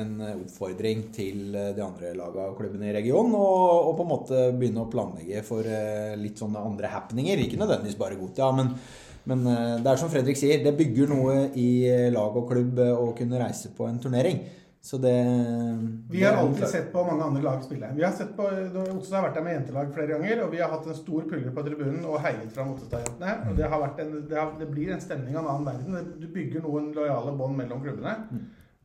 en 0.00 0.12
oppfordring 0.30 1.02
til 1.12 1.52
de 1.52 1.84
andre 1.84 2.14
lagene 2.16 2.46
og 2.48 2.56
klubbene 2.56 2.88
i 2.88 2.94
regionen 2.96 3.36
å 3.36 3.92
på 3.92 4.06
en 4.06 4.12
måte 4.12 4.44
begynne 4.56 4.86
å 4.86 4.90
planlegge 4.92 5.44
for 5.44 5.68
eh, 5.68 6.14
litt 6.16 6.40
sånne 6.40 6.64
andre 6.64 6.88
happeninger. 6.94 7.44
Ikke 7.44 7.60
nødvendigvis 7.60 8.00
bare 8.00 8.16
Gotia, 8.16 8.48
men, 8.56 8.72
men 9.28 9.44
eh, 9.52 9.76
det 9.84 9.92
er 9.92 10.00
som 10.00 10.12
Fredrik 10.12 10.40
sier, 10.40 10.64
det 10.64 10.72
bygger 10.80 11.12
noe 11.12 11.36
i 11.60 11.68
lag 12.14 12.40
og 12.40 12.48
klubb 12.48 12.80
å 12.88 13.12
kunne 13.18 13.44
reise 13.44 13.74
på 13.76 13.90
en 13.90 14.00
turnering. 14.00 14.40
Så 14.84 14.98
det 14.98 15.24
Vi 16.10 16.24
har 16.24 16.36
alltid 16.36 16.68
sett 16.68 16.92
på 16.92 17.04
mange 17.04 17.24
andre 17.24 17.42
lag 17.42 17.62
spille. 17.64 17.88
Vi 17.96 18.02
har 18.04 18.12
sett 18.12 18.34
på, 18.36 18.42
Ottestad 18.42 19.16
har 19.16 19.22
vært 19.24 19.38
der 19.38 19.44
med 19.46 19.54
jentelag 19.56 19.94
flere 19.94 20.10
ganger, 20.12 20.42
og 20.44 20.50
vi 20.52 20.58
har 20.60 20.74
hatt 20.74 20.88
en 20.92 20.98
stor 20.98 21.22
pulje 21.30 21.52
på 21.56 21.62
tribunen 21.64 22.02
og 22.04 22.18
heiet 22.20 22.50
fram 22.52 22.74
Ottestad-jentene. 22.74 23.30
og 23.48 23.56
det, 23.56 24.10
det, 24.28 24.42
det, 24.58 24.68
blir 24.68 24.92
en 24.92 25.00
stemning 25.00 25.38
av 25.38 25.46
en 25.46 25.54
annen 25.54 25.70
verden. 25.70 26.10
Du 26.20 26.26
bygger 26.34 26.66
noen 26.66 26.90
lojale 26.92 27.32
bånd 27.38 27.56
mellom 27.62 27.80
klubbene. 27.80 28.12
Mm. 28.28 28.42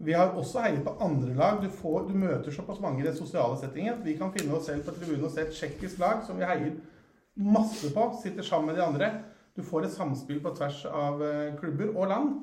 Vi 0.08 0.16
har 0.16 0.32
også 0.40 0.64
heiet 0.64 0.86
på 0.88 0.94
andre 1.04 1.34
lag. 1.36 1.60
Du, 1.60 1.68
får, 1.82 2.08
du 2.08 2.16
møter 2.16 2.56
såpass 2.56 2.80
mange 2.80 3.04
i 3.04 3.08
det 3.10 3.18
sosiale 3.18 3.60
settinget 3.60 3.98
at 3.98 4.08
vi 4.08 4.16
kan 4.22 4.32
finne 4.38 4.56
oss 4.56 4.70
selv 4.72 4.88
på 4.88 4.96
tribunen 4.96 5.28
og 5.28 5.34
se 5.34 5.44
et 5.44 5.52
tsjekkisk 5.58 6.00
lag 6.00 6.24
som 6.24 6.40
vi 6.40 6.48
heier 6.48 6.78
masse 7.36 7.92
på, 7.92 8.06
sitter 8.24 8.48
sammen 8.48 8.72
med 8.72 8.80
de 8.80 8.86
andre. 8.88 9.12
Du 9.52 9.66
får 9.68 9.90
et 9.90 9.98
samspill 10.00 10.40
på 10.40 10.56
tvers 10.56 10.80
av 10.88 11.20
eh, 11.28 11.60
klubber 11.60 11.92
og 11.92 12.08
land. 12.08 12.40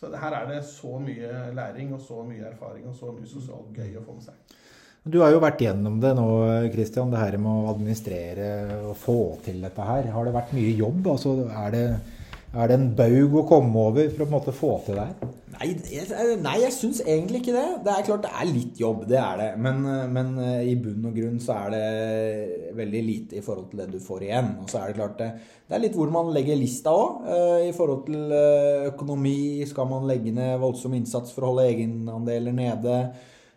Så 0.00 0.08
her 0.16 0.32
er 0.32 0.46
det 0.48 0.62
så 0.64 0.96
mye 0.96 1.30
læring 1.52 1.90
og 1.92 2.00
så 2.00 2.22
mye 2.24 2.46
erfaring 2.48 2.86
og 2.88 2.94
så 2.96 3.10
mye 3.12 3.28
sosialt 3.28 3.74
gøy 3.76 3.98
å 4.00 4.04
få 4.06 4.14
med 4.16 4.30
seg. 4.30 4.54
Du 5.04 5.18
har 5.20 5.32
jo 5.32 5.42
vært 5.44 5.60
gjennom 5.60 5.98
det 6.00 6.14
nå, 6.16 6.24
Kristian, 6.72 7.12
det 7.12 7.20
her 7.20 7.36
med 7.40 7.50
å 7.52 7.68
administrere 7.74 8.48
og 8.88 8.96
få 9.00 9.18
til 9.44 9.60
dette 9.64 9.84
her. 9.84 10.08
Har 10.14 10.24
det 10.24 10.32
vært 10.32 10.54
mye 10.56 10.72
jobb? 10.76 11.04
Altså, 11.12 11.34
er 11.44 11.76
det 11.76 11.84
er 12.50 12.70
det 12.70 12.76
en 12.76 12.88
baug 12.98 13.36
å 13.38 13.46
komme 13.46 13.84
over 13.90 14.08
for 14.10 14.24
å 14.24 14.26
på 14.26 14.30
en 14.30 14.34
måte 14.34 14.54
få 14.56 14.72
til 14.86 14.98
det? 14.98 15.30
Nei, 15.60 15.74
jeg, 15.92 16.06
nei, 16.40 16.54
jeg 16.62 16.72
syns 16.72 17.02
egentlig 17.04 17.42
ikke 17.42 17.52
det. 17.52 17.66
Det 17.84 17.92
er 17.92 18.04
klart 18.06 18.22
det 18.24 18.30
er 18.32 18.46
litt 18.48 18.78
jobb, 18.80 19.02
det 19.10 19.18
er 19.20 19.40
det. 19.42 19.48
Men, 19.60 19.82
men, 20.14 20.30
eh, 20.40 20.70
i 20.72 20.76
bunn 20.80 21.04
og 21.10 21.18
grunn 21.18 21.36
så 21.42 21.58
er 21.66 21.74
det 21.74 22.70
veldig 22.78 23.02
lite 23.04 23.36
i 23.36 23.42
forhold 23.44 23.66
til 23.68 23.82
det 23.82 23.90
du 23.92 23.98
får 24.00 24.24
igjen. 24.24 24.48
Og 24.62 24.72
så 24.72 24.80
er 24.80 24.88
det 24.88 24.96
klart 24.96 25.18
det, 25.20 25.28
det 25.68 25.76
er 25.76 25.82
litt 25.84 25.98
hvor 25.98 26.14
man 26.14 26.32
legger 26.32 26.56
lista 26.56 26.94
òg. 26.96 27.28
Eh, 27.28 27.66
I 27.68 27.74
forhold 27.76 28.06
til 28.08 28.32
eh, 28.38 28.86
økonomi. 28.88 29.42
Skal 29.68 29.90
man 29.92 30.08
legge 30.08 30.32
ned 30.34 30.56
voldsom 30.64 30.96
innsats 30.96 31.36
for 31.36 31.44
å 31.44 31.52
holde 31.52 31.68
egenandeler 31.74 32.56
nede? 32.56 32.96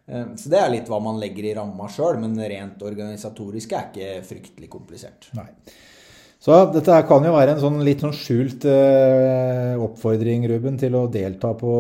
Så 0.03 0.49
det 0.51 0.58
er 0.60 0.67
litt 0.67 0.89
hva 0.91 0.97
man 0.99 1.15
legger 1.15 1.45
i 1.47 1.53
ramma 1.56 1.86
sjøl, 1.88 2.17
men 2.19 2.36
rent 2.36 2.82
organisatorisk 2.84 3.71
er 3.71 3.86
ikke 3.88 4.25
fryktelig 4.27 4.67
komplisert. 4.73 5.29
Nei. 5.38 5.45
Så 6.43 6.51
dette 6.73 6.97
kan 7.08 7.23
jo 7.23 7.32
være 7.32 7.53
en 7.53 7.62
sånn 7.62 7.77
litt 7.88 8.01
sånn 8.03 8.12
skjult 8.12 8.65
eh, 8.67 9.77
oppfordring, 9.79 10.43
Ruben, 10.51 10.75
til 10.75 10.97
å 10.99 11.06
delta 11.08 11.53
på, 11.56 11.75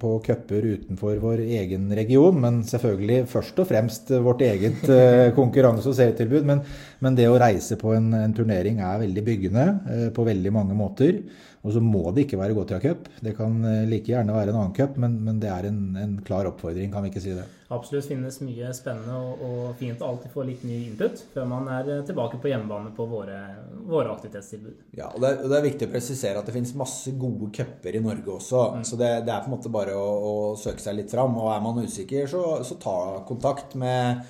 på 0.00 0.16
cuper 0.24 0.64
utenfor 0.72 1.20
vår 1.22 1.44
egen 1.44 1.84
region. 1.94 2.40
Men 2.42 2.64
selvfølgelig 2.66 3.28
først 3.30 3.62
og 3.62 3.68
fremst 3.70 4.10
vårt 4.24 4.42
eget 4.42 4.82
eh, 4.90 5.28
konkurranse- 5.36 5.86
og 5.86 5.94
serietilbud. 6.00 6.48
Men, 6.50 6.64
men, 6.98 7.18
det 7.18 7.28
å 7.30 7.38
reise 7.38 7.78
på 7.78 7.94
en, 7.94 8.10
en 8.18 8.34
turnering 8.34 8.82
er 8.82 9.04
veldig 9.04 9.24
byggende 9.28 9.68
eh, 9.86 10.08
på 10.16 10.26
veldig 10.26 10.54
mange 10.56 10.74
måter. 10.82 11.22
Og 11.68 11.74
så 11.74 11.82
må 11.84 12.00
det 12.16 12.24
ikke 12.24 12.38
være 12.40 12.56
Gotia 12.56 12.78
Cup. 12.80 13.10
Det 13.20 13.34
kan 13.36 13.60
eh, 13.68 13.84
like 13.90 14.08
gjerne 14.08 14.32
være 14.32 14.54
en 14.54 14.60
annen 14.62 14.74
cup, 14.76 14.96
men, 14.96 15.18
men 15.26 15.36
det 15.42 15.50
er 15.52 15.68
en, 15.68 15.82
en, 16.00 16.14
klar 16.24 16.48
oppfordring, 16.48 16.88
kan 16.94 17.04
vi 17.04 17.10
ikke 17.12 17.20
si 17.20 17.34
det? 17.36 17.44
Absolutt 17.68 18.08
finnes 18.08 18.38
mye 18.40 18.70
spennende 18.72 19.12
og, 19.12 19.42
og 19.44 19.74
fint 19.76 20.00
å 20.00 20.08
alltid 20.08 20.32
få 20.32 20.46
litt 20.48 20.62
ny 20.64 20.78
input 20.86 21.20
før 21.34 21.50
man 21.50 21.68
er 21.74 21.90
eh, 21.92 22.00
tilbake 22.08 22.40
på 22.40 22.48
hjemmebane 22.48 22.94
på 22.96 23.04
våre, 23.10 23.36
våre 23.84 24.14
aktivitetstilbud. 24.14 24.78
Ja, 24.96 25.10
og 25.10 25.20
det, 25.20 25.34
er, 25.34 25.42
og 25.42 25.52
det, 25.52 25.58
er, 25.58 25.66
viktig 25.68 25.90
å 25.90 25.92
presisere 25.92 26.40
at 26.40 26.48
det 26.48 26.56
finnes 26.56 26.72
masse 26.80 27.12
gode 27.20 27.50
cuper 27.58 28.00
i 28.00 28.02
Norge 28.06 28.38
også. 28.38 28.64
Mm. 28.78 28.88
Så 28.88 29.00
det, 29.02 29.12
det, 29.28 29.34
er 29.34 29.44
på 29.44 29.52
en 29.52 29.56
måte 29.58 29.74
bare 29.76 29.98
å, 30.00 30.08
å, 30.16 30.34
søke 30.56 30.80
seg 30.80 30.96
litt 31.02 31.12
fram. 31.12 31.36
Og 31.36 31.52
er 31.52 31.64
man 31.68 31.84
usikker, 31.84 32.24
så, 32.32 32.46
så 32.64 32.80
ta 32.80 32.96
kontakt 33.28 33.76
med 33.76 34.24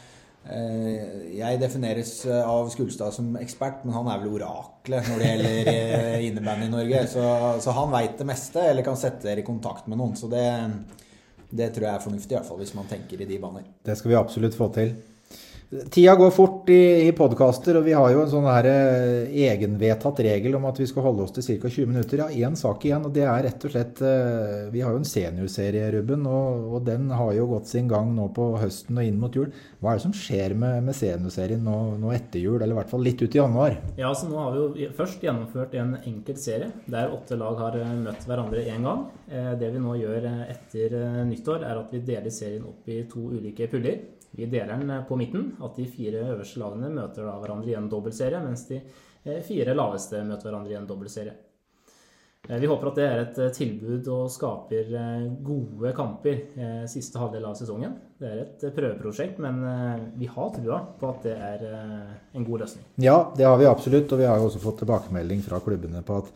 jeg 0.49 1.61
defineres 1.61 2.13
eh, 2.27 2.41
av 2.49 2.71
Skulstad 2.73 3.13
som 3.13 3.35
ekspert, 3.41 3.83
men 3.85 3.97
han 3.97 4.09
er 4.09 4.23
vel 4.23 4.39
oraklet 4.39 5.11
når 5.11 5.21
det 5.21 5.29
gjelder 5.33 5.71
eh, 5.73 6.27
innebandy 6.29 6.69
i 6.69 6.73
Norge. 6.73 7.03
Så, 7.13 7.25
så 7.65 7.75
han 7.77 7.93
veit 7.93 8.17
det 8.21 8.29
meste, 8.29 8.63
eller 8.71 8.87
kan 8.87 8.97
sette 8.99 9.29
dere 9.29 9.45
i 9.45 9.47
kontakt 9.47 9.91
med 9.91 10.01
noen. 10.01 10.17
Så 10.17 10.31
det, 10.33 10.47
det 11.51 11.71
tror 11.75 11.89
jeg 11.89 11.95
er 11.95 12.07
fornuftig, 12.07 12.33
i 12.33 12.39
hvert 12.39 12.49
fall 12.49 12.63
hvis 12.63 12.75
man 12.79 12.89
tenker 12.91 13.21
i 13.21 13.29
de 13.29 13.41
baner. 13.43 13.69
Det 13.85 13.99
skal 14.01 14.15
vi 14.15 14.21
absolutt 14.21 14.57
få 14.57 14.71
til. 14.77 14.95
Tida 15.69 16.15
går 16.17 16.31
fort 16.33 16.71
i, 16.73 17.05
i 17.05 17.11
podkaster, 17.13 17.77
og 17.77 17.85
vi 17.85 17.93
har 17.93 18.09
jo 18.09 18.23
en 18.23 18.31
sånn 18.33 18.47
her 18.49 18.65
eh, 18.71 19.35
egenvedtatt 19.51 20.23
regel 20.25 20.55
om 20.57 20.65
at 20.65 20.79
vi 20.81 20.87
skal 20.89 21.05
holde 21.05 21.27
oss 21.27 21.35
til 21.37 21.45
ca. 21.45 21.69
20 21.69 21.91
minutter. 21.91 22.23
Ja, 22.23 22.49
én 22.49 22.57
sak 22.57 22.87
igjen, 22.89 23.05
og 23.05 23.13
det 23.13 23.27
er 23.29 23.45
rett 23.45 23.67
og 23.69 23.75
slett 23.75 24.01
eh, 24.01 24.71
Vi 24.73 24.81
har 24.81 24.97
jo 24.97 25.03
en 25.03 25.11
seniorserie, 25.11 25.91
Ruben, 25.93 26.25
og, 26.25 26.65
og, 26.73 26.81
den 26.89 27.13
har 27.13 27.35
jo 27.37 27.45
gått 27.53 27.69
sin 27.69 27.91
gang 27.91 28.15
nå 28.17 28.31
på 28.33 28.49
høsten 28.63 28.97
og 28.97 29.11
inn 29.11 29.21
mot 29.21 29.37
jul. 29.37 29.53
Hva 29.83 29.93
er 29.93 30.01
det 30.01 30.07
som 30.07 30.17
skjer 30.17 30.57
med, 30.57 30.81
med 30.89 30.97
seniorserien 30.97 31.61
nå, 31.69 31.77
nå, 32.01 32.17
etter 32.17 32.41
jul, 32.41 32.57
eller 32.57 32.73
i 32.73 32.81
hvert 32.81 32.97
fall 32.97 33.05
litt 33.05 33.21
ut 33.21 33.29
i 33.37 33.43
januar? 33.43 33.77
Ja, 34.01 34.15
så 34.17 34.33
Nå 34.33 34.41
har 34.41 34.57
vi 34.57 34.87
jo 34.87 34.93
først 34.97 35.21
gjennomført 35.25 35.77
en 35.77 35.99
enkelt 36.01 36.41
serie 36.41 36.73
der 36.89 37.13
åtte 37.13 37.37
lag 37.37 37.61
har 37.61 37.77
eh, 37.77 37.97
møtt 38.09 38.25
hverandre 38.25 38.65
én 38.73 38.89
gang. 38.89 39.11
Det 39.29 39.69
vi 39.69 39.85
nå 39.85 39.99
gjør 40.01 40.31
etter 40.49 40.95
nyttår, 41.29 41.61
er 41.69 41.83
at 41.83 41.93
vi 41.93 42.07
deler 42.09 42.33
serien 42.33 42.65
opp 42.65 42.89
i 42.89 43.03
to 43.11 43.29
ulike 43.37 43.69
puller. 43.69 44.07
Vi 44.31 44.47
deler 44.47 44.77
den 44.77 44.91
eh, 44.91 45.05
på 45.09 45.17
midten, 45.17 45.53
at 45.65 45.77
de 45.77 45.89
fire 45.91 46.25
øverste 46.33 46.61
lagene 46.63 46.93
møter 46.95 47.27
hverandre 47.29 47.73
i 47.73 47.77
en 47.79 47.91
dobbeltserie, 47.91 48.41
mens 48.45 48.67
de 48.71 48.81
eh, 48.81 49.43
fire 49.47 49.77
laveste 49.77 50.23
møter 50.27 50.49
hverandre 50.49 50.75
i 50.75 50.79
en 50.79 50.89
dobbeltserie. 50.89 51.35
Eh, 52.49 52.61
vi 52.63 52.71
håper 52.71 52.91
at 52.91 53.01
det 53.01 53.07
er 53.09 53.25
et 53.25 53.41
tilbud 53.57 54.13
og 54.15 54.31
skaper 54.33 54.95
gode 55.45 55.93
kamper 55.97 56.87
siste 56.91 57.21
halvdel 57.21 57.49
av 57.51 57.59
sesongen. 57.59 57.99
Det 58.19 58.31
er 58.31 58.45
et 58.45 58.69
prøveprosjekt, 58.77 59.43
men 59.43 59.61
vi 60.19 60.31
har 60.31 60.55
trua 60.55 60.81
på 61.01 61.11
at 61.11 61.27
det 61.27 61.37
er 61.37 61.67
en 61.69 62.47
god 62.47 62.65
løsning. 62.65 62.87
Ja, 63.05 63.19
det 63.37 63.47
har 63.47 63.59
vi 63.61 63.69
absolutt, 63.71 64.11
og 64.15 64.23
vi 64.23 64.31
har 64.31 64.41
jo 64.41 64.49
også 64.49 64.63
fått 64.63 64.83
tilbakemelding 64.85 65.45
fra 65.47 65.61
klubbene 65.63 66.03
på 66.07 66.23
at 66.23 66.33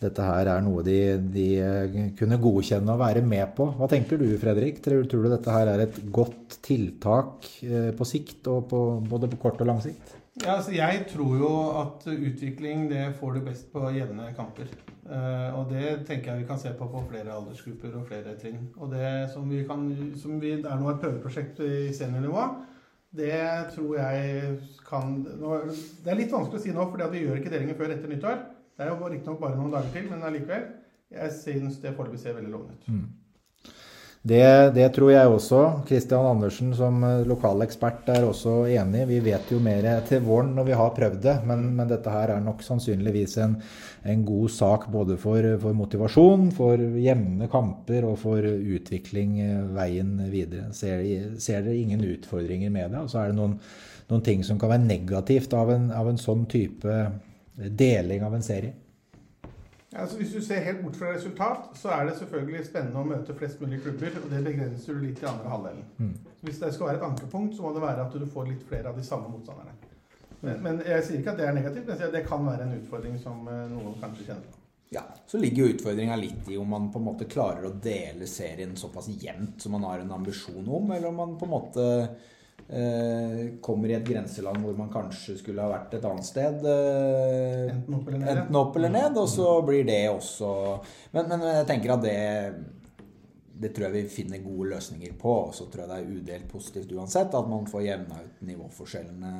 dette 0.00 0.24
her 0.24 0.50
er 0.52 0.64
noe 0.64 0.82
de, 0.84 0.98
de, 1.32 1.46
eh, 1.62 1.94
kunne 2.18 2.40
godkjenne 2.40 2.92
og 2.92 3.00
være 3.00 3.22
med 3.24 3.54
på. 3.56 3.70
Hva 3.78 3.88
tenker 3.88 4.20
du 4.20 4.26
Fredrik? 4.40 4.82
Tror, 4.84 5.06
du 5.08 5.30
dette 5.32 5.54
her 5.54 5.70
er 5.72 5.86
et 5.86 5.96
godt 6.12 6.58
tiltak 6.66 7.48
eh, 7.64 7.92
på 7.96 8.08
sikt, 8.08 8.42
og 8.52 8.66
på, 8.72 8.82
både 9.08 9.30
på 9.32 9.40
kort 9.46 9.62
og 9.64 9.70
lang 9.70 9.80
sikt? 9.84 10.12
Ja, 10.42 10.58
altså 10.58 10.74
jeg 10.76 11.06
tror 11.08 11.38
jo 11.40 11.50
at 11.80 12.04
utvikling 12.12 12.90
det 12.90 13.06
får 13.16 13.38
du 13.38 13.46
best 13.46 13.70
på 13.72 13.88
jevne 13.94 14.28
kamper. 14.36 14.68
Uh, 15.06 15.54
og 15.54 15.70
det 15.70 16.02
tenker 16.04 16.32
jeg 16.32 16.42
vi 16.42 16.48
kan 16.48 16.58
se 16.58 16.72
på 16.76 16.88
på 16.90 17.00
flere 17.08 17.32
aldersgrupper 17.32 17.94
og 17.96 18.08
flere 18.10 18.34
trinn. 18.36 18.66
Og 18.76 18.90
det 18.92 19.30
som, 19.32 19.46
vi 19.48 19.62
kan, 19.64 19.86
som 20.18 20.36
vi, 20.42 20.58
er 20.58 20.80
nå 20.80 20.90
et 20.90 21.00
prøveprosjekt 21.00 21.62
i 21.64 21.94
seniornivå, 21.94 22.42
det 23.16 23.38
tror 23.72 23.96
jeg 23.96 24.58
kan 24.84 25.22
Det 25.24 26.10
er 26.10 26.18
litt 26.18 26.34
vanskelig 26.34 26.60
å 26.60 26.64
si 26.66 26.74
nå, 26.74 26.84
for 26.90 27.14
vi 27.14 27.22
gjør 27.22 27.40
ikke 27.40 27.54
delinger 27.54 27.78
før 27.78 27.94
etter 27.94 28.12
nyttår. 28.12 28.42
Det 28.76 28.84
er 28.84 28.92
jo 28.92 29.08
riktignok 29.08 29.38
bare 29.40 29.56
noen 29.56 29.72
dager 29.72 29.94
til, 29.94 30.10
men 30.10 30.24
allikevel. 30.26 30.66
Jeg 31.16 31.32
syns 31.32 31.78
det 31.80 31.94
foreløpig 31.96 32.18
ser 32.20 32.34
veldig 32.36 32.50
lovende 32.52 32.76
ut. 32.76 32.90
Mm. 32.90 33.06
Det, 34.26 34.72
det, 34.74 34.88
tror 34.90 35.12
jeg 35.12 35.30
også. 35.30 35.58
Kristian 35.86 36.26
Andersen 36.26 36.72
som 36.74 36.98
eh, 37.06 37.20
lokal 37.30 37.62
ekspert 37.62 38.08
er 38.10 38.24
også 38.26 38.64
enig. 38.74 39.04
Vi 39.06 39.20
vet 39.22 39.52
jo 39.54 39.60
mer 39.62 39.86
til 40.08 40.24
våren 40.26 40.50
når 40.56 40.66
vi 40.66 40.78
har 40.80 40.94
prøvd 40.96 41.20
det, 41.22 41.34
men, 41.46 41.62
men 41.78 41.86
dette 41.92 42.10
her 42.10 42.32
er 42.34 42.42
nok 42.42 42.64
sannsynligvis 42.66 43.36
en, 43.44 43.54
en 44.02 44.24
god 44.26 44.50
sak 44.50 44.88
både 44.90 45.14
for, 45.22 45.46
for, 45.62 45.78
motivasjon, 45.78 46.50
for 46.56 46.82
jevne 46.98 47.46
kamper 47.52 48.08
og 48.10 48.18
for 48.24 48.50
utvikling 48.50 49.38
eh, 49.44 49.62
veien 49.78 50.18
videre. 50.32 50.72
Ser, 50.74 51.06
ser 51.38 51.62
dere 51.62 51.78
ingen 51.78 52.02
utfordringer 52.08 52.74
med 52.74 52.96
det? 52.96 53.06
Og 53.06 53.14
så 53.14 53.22
er 53.22 53.30
det 53.30 53.38
noen, 53.38 53.60
noen 54.10 54.26
ting 54.26 54.42
som 54.48 54.58
kan 54.58 54.74
være 54.74 54.88
negativt 54.88 55.54
av 55.54 55.70
en, 55.76 55.92
av 55.94 56.10
en 56.10 56.20
sånn 56.20 56.48
type 56.50 56.98
deling 57.56 58.24
av 58.24 58.34
en 58.34 58.44
serie. 58.44 58.74
Altså, 59.96 60.16
hvis 60.18 60.32
du 60.34 60.42
ser 60.44 60.60
helt 60.60 60.82
bort 60.84 60.96
fra 60.98 61.14
resultat, 61.14 61.70
så 61.78 61.88
er 61.94 62.08
det 62.08 62.16
selvfølgelig 62.18 62.64
spennende 62.66 63.00
å 63.00 63.08
møte 63.08 63.36
flest 63.38 63.60
mulig 63.62 63.78
klubber. 63.84 64.18
Og 64.22 64.28
det 64.32 64.42
begrenser 64.44 64.96
du 64.96 65.06
litt 65.06 65.22
i 65.22 65.28
andre 65.30 65.52
halvdelen. 65.52 65.86
Mm. 65.96 66.12
Hvis 66.42 66.60
det 66.60 66.72
skal 66.74 66.90
være 66.90 67.00
et 67.00 67.06
ankepunkt, 67.08 67.56
så 67.56 67.64
må 67.64 67.72
det 67.72 67.84
være 67.86 68.04
at 68.04 68.18
du 68.18 68.26
får 68.34 68.50
litt 68.50 68.66
flere 68.68 68.92
av 68.92 68.98
de 68.98 69.06
samme 69.06 69.30
motstanderne. 69.32 69.72
Men, 70.42 70.60
men 70.62 70.82
jeg 70.84 71.06
sier 71.06 71.22
ikke 71.22 71.32
at 71.32 71.40
det 71.40 71.48
er 71.48 71.56
negativt, 71.56 71.88
men 71.88 72.12
det 72.12 72.24
kan 72.26 72.44
være 72.44 72.66
en 72.66 72.76
utfordring 72.76 73.16
som 73.22 73.48
eh, 73.48 73.64
noen 73.72 73.96
kanskje 74.02 74.28
kjenner 74.28 74.44
på. 74.50 74.62
Ja, 74.92 75.02
Så 75.26 75.38
ligger 75.38 75.64
jo 75.64 75.74
utfordringa 75.74 76.16
litt 76.16 76.48
i 76.52 76.58
om 76.60 76.68
man 76.70 76.90
på 76.92 77.00
en 77.00 77.08
måte 77.08 77.26
klarer 77.26 77.66
å 77.66 77.74
dele 77.82 78.28
serien 78.30 78.76
såpass 78.78 79.08
jevnt 79.10 79.62
som 79.62 79.74
man 79.74 79.86
har 79.88 80.02
en 80.02 80.12
ambisjon 80.14 80.68
om, 80.68 80.92
eller 80.94 81.08
om 81.08 81.18
man 81.18 81.34
på 81.40 81.48
en 81.48 81.54
måte 81.56 81.86
kommer 83.62 83.92
i 83.92 83.94
et 83.94 84.06
grenseland 84.06 84.58
hvor 84.58 84.74
man 84.74 84.88
kanskje 84.90 85.36
skulle 85.38 85.62
ha 85.62 85.70
vært 85.70 85.92
et 85.94 86.06
annet 86.08 86.26
sted. 86.26 86.64
Eh, 86.66 87.68
enten 87.70 87.94
opp 87.94 88.08
eller 88.08 88.22
ned. 88.22 88.30
Enten 88.32 88.58
opp 88.58 88.78
eller 88.80 88.94
ned, 88.96 89.20
Og 89.22 89.28
så 89.30 89.52
blir 89.66 89.86
det 89.86 90.00
også 90.10 90.48
Men, 91.14 91.28
men 91.30 91.46
jeg 91.46 91.68
tenker 91.70 91.94
at 91.94 92.02
det 92.02 92.18
det 93.56 93.70
tror 93.72 93.86
jeg 93.86 93.94
vi 93.94 94.08
finner 94.12 94.42
gode 94.44 94.74
løsninger 94.74 95.14
på. 95.16 95.30
Og 95.48 95.54
så 95.56 95.64
tror 95.72 95.86
jeg 95.86 95.88
det 95.88 96.00
er 96.02 96.18
udelt 96.18 96.50
positivt 96.50 96.90
uansett 96.92 97.32
at 97.38 97.46
man 97.48 97.64
får 97.70 97.86
jevna 97.86 98.18
ut 98.20 98.42
nivåforskjellene 98.44 99.30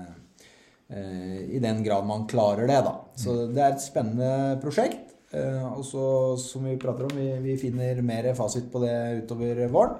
eh, 0.88 1.42
i 1.52 1.60
den 1.60 1.82
grad 1.84 2.06
man 2.08 2.24
klarer 2.30 2.64
det, 2.70 2.78
da. 2.86 2.94
Så 3.12 3.42
det 3.50 3.60
er 3.60 3.74
et 3.74 3.84
spennende 3.84 4.56
prosjekt. 4.62 5.12
Eh, 5.36 5.66
og 5.68 5.84
så, 5.84 6.06
som 6.40 6.64
vi 6.64 6.78
prater 6.80 7.10
om, 7.10 7.12
vi, 7.12 7.28
vi 7.44 7.58
finner 7.60 8.00
mer 8.00 8.30
fasit 8.38 8.70
på 8.72 8.80
det 8.86 8.96
utover 9.24 9.66
våren 9.68 9.98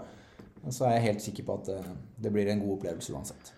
så 0.75 0.89
er 0.89 0.97
jeg 0.97 1.07
helt 1.11 1.25
sikker 1.25 1.47
på 1.47 1.61
at 1.61 1.71
eh, 1.75 1.93
det 2.23 2.33
blir 2.35 2.51
en 2.51 2.63
god 2.63 2.79
opplevelse 2.79 3.15
uansett. 3.15 3.53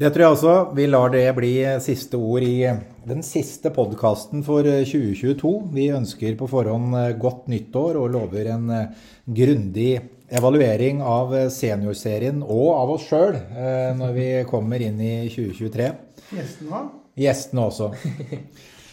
Det 0.00 0.08
tror 0.12 0.24
jeg 0.24 0.36
også. 0.36 0.54
Vi 0.76 0.86
lar 0.88 1.12
det 1.12 1.24
bli 1.36 1.52
siste 1.84 2.16
ord 2.16 2.44
i 2.44 2.64
den 3.08 3.20
siste 3.26 3.72
podkasten 3.74 4.44
for 4.46 4.64
2022. 4.64 5.34
Eh, 5.50 5.74
vi 5.76 5.90
ønsker 5.96 6.38
på 6.40 6.48
forhånd 6.50 6.96
eh, 7.00 7.12
godt 7.20 7.50
nyttår 7.52 8.00
og 8.00 8.10
lover 8.16 8.52
en 8.54 8.72
grundig 9.26 9.92
evaluering 10.30 11.00
av 11.02 11.34
seniorserien 11.50 12.44
og 12.44 12.68
av 12.76 12.92
oss 12.94 13.08
sjøl 13.10 13.34
når 13.98 14.12
vi 14.14 14.28
kommer 14.46 14.78
inn 14.86 15.00
i 15.02 15.14
2023. 15.26 15.88
Gjestene 16.38 16.76
òg? 16.78 16.92
Gjestene 17.18 17.64
også. 17.66 17.90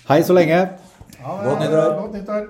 Hei 0.09 0.23
så 0.25 0.33
lenge. 0.33 0.63
Ja, 1.19 1.35
godt 1.43 1.61
nyttår. 1.61 1.99
Godt 2.01 2.17
nyttår. 2.17 2.47